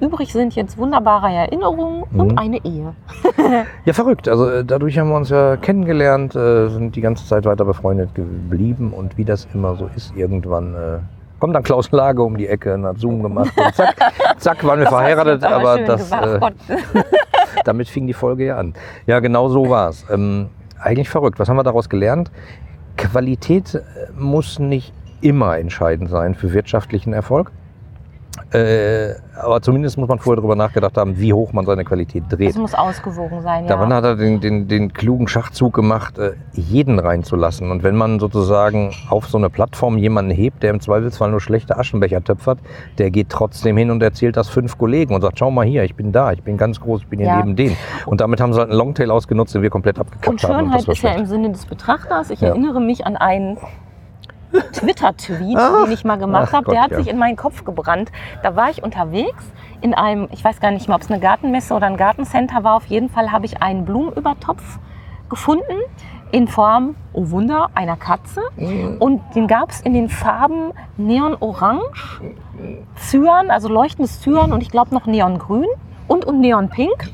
übrig 0.00 0.32
sind 0.32 0.54
jetzt 0.54 0.76
wunderbare 0.78 1.28
Erinnerungen 1.32 2.04
Mhm. 2.10 2.20
und 2.20 2.38
eine 2.38 2.64
Ehe. 2.64 2.94
Ja, 3.84 3.92
verrückt. 3.92 4.28
Also 4.28 4.48
äh, 4.50 4.64
dadurch 4.64 4.98
haben 4.98 5.08
wir 5.08 5.16
uns 5.16 5.30
ja 5.30 5.56
kennengelernt, 5.56 6.34
äh, 6.36 6.68
sind 6.68 6.96
die 6.96 7.00
ganze 7.00 7.24
Zeit 7.26 7.44
weiter 7.44 7.64
befreundet 7.64 8.14
geblieben 8.14 8.92
und 8.92 9.16
wie 9.16 9.24
das 9.24 9.46
immer 9.54 9.74
so 9.76 9.88
ist, 9.96 10.14
irgendwann 10.16 10.74
äh, 10.74 10.98
kommt 11.38 11.54
dann 11.54 11.62
Klaus 11.62 11.90
Lage 11.92 12.22
um 12.22 12.36
die 12.36 12.46
Ecke 12.48 12.74
und 12.74 12.84
hat 12.84 12.98
Zoom 12.98 13.22
gemacht 13.22 13.52
und 13.56 13.74
zack, 13.74 13.94
zack 14.38 14.64
waren 14.64 14.78
wir 14.80 14.84
Das 14.86 14.94
verheiratet, 14.94 15.44
aber 15.44 15.76
schön 15.78 15.86
das, 15.86 16.10
äh, 16.12 16.40
damit 17.64 17.88
fing 17.88 18.06
die 18.06 18.12
Folge 18.14 18.46
ja 18.46 18.56
an. 18.58 18.74
Ja, 19.06 19.20
genau 19.20 19.48
so 19.48 19.68
war 19.70 19.88
es. 19.90 20.04
Ähm, 20.10 20.48
eigentlich 20.80 21.08
verrückt. 21.08 21.38
Was 21.38 21.48
haben 21.48 21.56
wir 21.56 21.62
daraus 21.64 21.88
gelernt? 21.88 22.30
Qualität 22.96 23.80
muss 24.18 24.58
nicht 24.58 24.92
immer 25.20 25.58
entscheidend 25.58 26.10
sein 26.10 26.34
für 26.34 26.52
wirtschaftlichen 26.52 27.12
Erfolg. 27.12 27.50
Äh, 28.52 29.14
aber 29.42 29.60
zumindest 29.60 29.98
muss 29.98 30.08
man 30.08 30.18
vorher 30.18 30.36
darüber 30.36 30.54
nachgedacht 30.54 30.96
haben, 30.96 31.18
wie 31.18 31.32
hoch 31.32 31.52
man 31.52 31.66
seine 31.66 31.84
Qualität 31.84 32.24
dreht. 32.28 32.50
Das 32.50 32.56
muss 32.56 32.74
ausgewogen 32.74 33.42
sein, 33.42 33.66
Daran 33.66 33.90
ja. 33.90 33.96
hat 33.96 34.04
er 34.04 34.16
den, 34.16 34.40
den, 34.40 34.68
den 34.68 34.92
klugen 34.92 35.26
Schachzug 35.26 35.74
gemacht, 35.74 36.18
äh, 36.18 36.32
jeden 36.52 36.98
reinzulassen. 36.98 37.70
Und 37.70 37.82
wenn 37.82 37.96
man 37.96 38.20
sozusagen 38.20 38.92
auf 39.10 39.26
so 39.26 39.36
eine 39.38 39.50
Plattform 39.50 39.98
jemanden 39.98 40.30
hebt, 40.30 40.62
der 40.62 40.70
im 40.70 40.80
Zweifelsfall 40.80 41.30
nur 41.30 41.40
schlechte 41.40 41.76
Aschenbecher 41.76 42.22
töpfert, 42.22 42.58
der 42.98 43.10
geht 43.10 43.30
trotzdem 43.30 43.76
hin 43.76 43.90
und 43.90 44.02
erzählt 44.02 44.36
das 44.36 44.48
fünf 44.48 44.78
Kollegen 44.78 45.14
und 45.14 45.22
sagt, 45.22 45.38
schau 45.38 45.50
mal 45.50 45.66
hier, 45.66 45.82
ich 45.82 45.96
bin 45.96 46.12
da, 46.12 46.30
ich 46.32 46.42
bin 46.42 46.56
ganz 46.56 46.78
groß, 46.80 47.02
ich 47.02 47.08
bin 47.08 47.18
hier 47.18 47.28
Ja. 47.28 47.36
neben 47.38 47.56
denen. 47.56 47.76
Und 48.06 48.20
damit 48.20 48.40
haben 48.40 48.52
sie 48.52 48.60
halt 48.60 48.70
einen 48.70 48.78
Longtail 48.78 49.10
ausgenutzt, 49.10 49.54
den 49.54 49.62
wir 49.62 49.70
komplett 49.70 49.98
abgekappt 49.98 50.28
Und 50.28 50.42
haben. 50.44 50.66
Schönheit 50.66 50.80
das 50.80 50.86
war 50.86 50.94
ist 50.94 51.02
ja 51.02 51.12
im 51.14 51.26
Sinne 51.26 51.50
des 51.50 51.66
Betrachters. 51.66 52.30
Ich 52.30 52.42
Ja. 52.42 52.48
erinnere 52.48 52.80
mich 52.80 53.06
an 53.06 53.16
einen 53.16 53.58
Twitter-Tweet, 54.72 55.56
Ach, 55.58 55.84
den 55.84 55.92
ich 55.92 56.04
mal 56.04 56.16
gemacht 56.16 56.48
ach 56.50 56.58
habe. 56.58 56.70
Der 56.70 56.82
hat 56.82 56.90
ja. 56.92 56.98
sich 56.98 57.08
in 57.08 57.18
meinen 57.18 57.36
Kopf 57.36 57.64
gebrannt. 57.64 58.10
Da 58.42 58.56
war 58.56 58.70
ich 58.70 58.82
unterwegs 58.82 59.44
in 59.80 59.94
einem, 59.94 60.28
ich 60.32 60.44
weiß 60.44 60.60
gar 60.60 60.70
nicht 60.70 60.88
mehr, 60.88 60.96
ob 60.96 61.02
es 61.02 61.10
eine 61.10 61.20
Gartenmesse 61.20 61.74
oder 61.74 61.86
ein 61.86 61.96
Gartencenter 61.96 62.64
war. 62.64 62.74
Auf 62.76 62.86
jeden 62.86 63.08
Fall 63.08 63.32
habe 63.32 63.46
ich 63.46 63.62
einen 63.62 63.84
Blumenübertopf 63.84 64.78
gefunden 65.28 65.74
in 66.32 66.48
Form, 66.48 66.96
oh 67.12 67.30
Wunder, 67.30 67.70
einer 67.74 67.96
Katze. 67.96 68.40
Und 68.98 69.22
den 69.34 69.46
gab 69.46 69.70
es 69.70 69.80
in 69.80 69.94
den 69.94 70.08
Farben 70.08 70.72
Neon-Orange, 70.96 72.20
Cyan, 72.96 73.50
also 73.50 73.68
leuchtendes 73.68 74.20
Cyan 74.20 74.52
und 74.52 74.62
ich 74.62 74.70
glaube 74.70 74.92
noch 74.94 75.06
Neongrün 75.06 75.66
und, 76.08 76.24
und 76.24 76.40
Neonpink. 76.40 77.10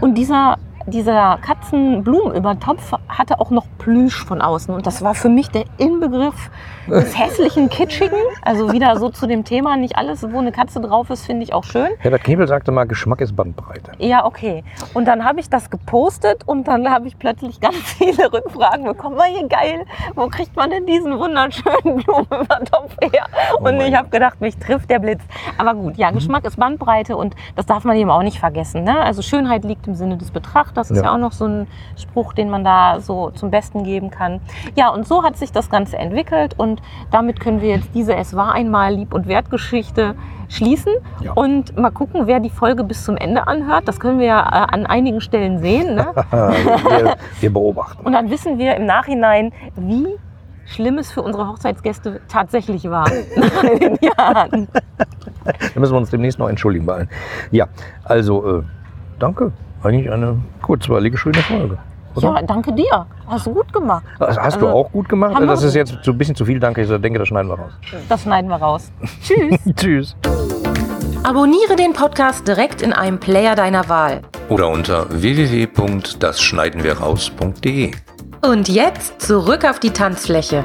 Und 0.00 0.14
dieser, 0.14 0.56
dieser 0.86 1.38
Katzenblumenübertopf 1.38 2.92
hatte 3.08 3.40
auch 3.40 3.50
noch 3.50 3.66
Plüsch 3.78 4.24
von 4.24 4.40
außen. 4.40 4.74
Und 4.74 4.86
das 4.86 5.02
war 5.02 5.14
für 5.14 5.28
mich 5.28 5.48
der 5.50 5.64
Inbegriff 5.78 6.50
des 6.88 7.18
hässlichen, 7.18 7.68
kitschigen. 7.68 8.18
Also 8.42 8.72
wieder 8.72 8.96
so 8.98 9.08
zu 9.10 9.26
dem 9.26 9.44
Thema, 9.44 9.76
nicht 9.76 9.96
alles, 9.96 10.26
wo 10.30 10.38
eine 10.38 10.52
Katze 10.52 10.80
drauf 10.80 11.10
ist, 11.10 11.24
finde 11.24 11.44
ich 11.44 11.52
auch 11.52 11.64
schön. 11.64 11.88
Herbert 11.98 12.24
Knebel 12.24 12.48
sagte 12.48 12.72
mal, 12.72 12.84
Geschmack 12.84 13.20
ist 13.20 13.36
Bandbreite. 13.36 13.92
Ja, 13.98 14.24
okay. 14.24 14.64
Und 14.94 15.06
dann 15.06 15.24
habe 15.24 15.40
ich 15.40 15.48
das 15.48 15.70
gepostet 15.70 16.42
und 16.46 16.66
dann 16.66 16.90
habe 16.90 17.06
ich 17.06 17.18
plötzlich 17.18 17.60
ganz 17.60 17.76
viele 17.76 18.32
Rückfragen 18.32 18.84
bekommen. 18.84 19.16
War 19.16 19.26
hier 19.26 19.46
geil, 19.48 19.84
wo 20.14 20.28
kriegt 20.28 20.56
man 20.56 20.70
denn 20.70 20.86
diesen 20.86 21.18
wunderschönen 21.18 22.02
Blumenübertopf 22.02 22.96
her? 23.02 23.26
Oh 23.54 23.58
Und 23.58 23.76
mein 23.76 23.92
ich 23.92 23.96
habe 23.96 24.08
gedacht, 24.08 24.40
mich 24.40 24.56
trifft 24.56 24.90
der 24.90 24.98
Blitz. 24.98 25.22
Aber 25.58 25.74
gut, 25.74 25.96
ja, 25.96 26.10
Geschmack 26.10 26.44
ist 26.44 26.56
Bandbreite 26.56 27.16
und 27.16 27.34
das 27.56 27.66
darf 27.66 27.84
man 27.84 27.96
eben 27.96 28.10
auch 28.10 28.22
nicht 28.22 28.38
vergessen. 28.38 28.84
Ne? 28.84 28.98
Also 29.00 29.22
Schönheit 29.22 29.64
liegt 29.64 29.86
im 29.86 29.94
Sinne 29.94 30.16
des 30.16 30.30
Betrachters, 30.30 30.69
ist 30.78 30.96
Ja. 30.98 31.04
ja. 31.04 31.12
auch 31.14 31.18
noch 31.18 31.32
so 31.32 31.46
ein 31.46 31.66
Spruch, 31.96 32.32
den 32.32 32.50
man 32.50 32.64
da 32.64 33.00
so 33.00 33.30
zum 33.30 33.50
Besten 33.50 33.84
geben 33.84 34.10
kann. 34.10 34.40
Ja, 34.76 34.88
und 34.90 35.06
so 35.06 35.22
hat 35.22 35.36
sich 35.36 35.52
das 35.52 35.70
Ganze 35.70 35.96
entwickelt 35.98 36.54
und 36.58 36.80
damit 37.10 37.40
können 37.40 37.60
wir 37.60 37.70
jetzt 37.70 37.90
diese 37.94 38.14
Es 38.14 38.34
war 38.36 38.52
einmal 38.52 38.94
Lieb- 38.94 39.14
und 39.14 39.26
Wertgeschichte 39.28 40.14
schließen 40.48 40.92
Ja. 41.22 41.32
und 41.32 41.76
mal 41.78 41.90
gucken, 41.90 42.26
wer 42.26 42.40
die 42.40 42.50
Folge 42.50 42.82
bis 42.84 43.04
zum 43.04 43.16
Ende 43.16 43.46
anhört. 43.46 43.86
Das 43.86 44.00
können 44.00 44.18
wir 44.18 44.26
ja 44.26 44.40
äh, 44.40 44.74
an 44.74 44.84
einigen 44.86 45.20
Stellen 45.20 45.60
sehen. 45.60 45.94
Ne? 45.94 46.08
wir, 46.30 47.16
wir 47.40 47.52
beobachten. 47.52 48.04
Und 48.04 48.12
dann 48.12 48.30
wissen 48.30 48.58
wir 48.58 48.74
im 48.76 48.84
Nachhinein, 48.84 49.52
wie 49.76 50.08
schlimm 50.66 50.98
es 50.98 51.10
für 51.12 51.22
unsere 51.22 51.48
Hochzeitsgäste 51.48 52.20
tatsächlich 52.28 52.88
war 52.90 53.08
nach 53.36 53.62
den 53.78 53.96
Jahren. 54.00 54.68
Da 55.44 55.80
müssen 55.80 55.94
wir 55.94 55.98
uns 55.98 56.10
demnächst 56.10 56.38
noch 56.38 56.48
entschuldigen 56.48 56.86
bei 56.86 56.94
allen. 56.94 57.08
Ja, 57.50 57.66
also 58.04 58.58
äh, 58.58 58.62
danke. 59.18 59.52
Eigentlich 59.82 60.10
eine 60.10 60.38
kurzweilige, 60.62 61.16
schöne 61.16 61.38
Folge. 61.38 61.78
Oder? 62.14 62.34
Ja, 62.34 62.42
danke 62.42 62.72
dir. 62.72 63.06
Hast 63.26 63.46
du 63.46 63.54
gut 63.54 63.72
gemacht. 63.72 64.02
Das 64.18 64.36
hast 64.36 64.60
du 64.60 64.66
Also, 64.66 64.78
auch 64.78 64.90
gut 64.90 65.08
gemacht. 65.08 65.40
Das 65.40 65.62
ist 65.62 65.74
jetzt 65.74 65.96
so 66.02 66.10
ein 66.10 66.18
bisschen 66.18 66.34
zu 66.34 66.44
viel, 66.44 66.58
danke. 66.58 66.82
Ich 66.82 66.88
denke, 66.88 67.20
das 67.20 67.28
schneiden 67.28 67.48
wir 67.50 67.58
raus. 67.58 67.70
Das 68.08 68.22
schneiden 68.22 68.50
wir 68.50 68.56
raus. 68.56 68.90
Tschüss. 69.22 69.58
Tschüss. 69.76 70.16
Abonniere 71.22 71.76
den 71.76 71.92
Podcast 71.92 72.48
direkt 72.48 72.82
in 72.82 72.92
einem 72.92 73.20
Player 73.20 73.54
deiner 73.54 73.88
Wahl. 73.88 74.22
Oder 74.48 74.68
unter 74.68 75.06
www.dasschneidenwirraus.de. 75.10 77.92
Und 78.42 78.68
jetzt 78.68 79.20
zurück 79.22 79.64
auf 79.64 79.78
die 79.80 79.90
Tanzfläche. 79.90 80.64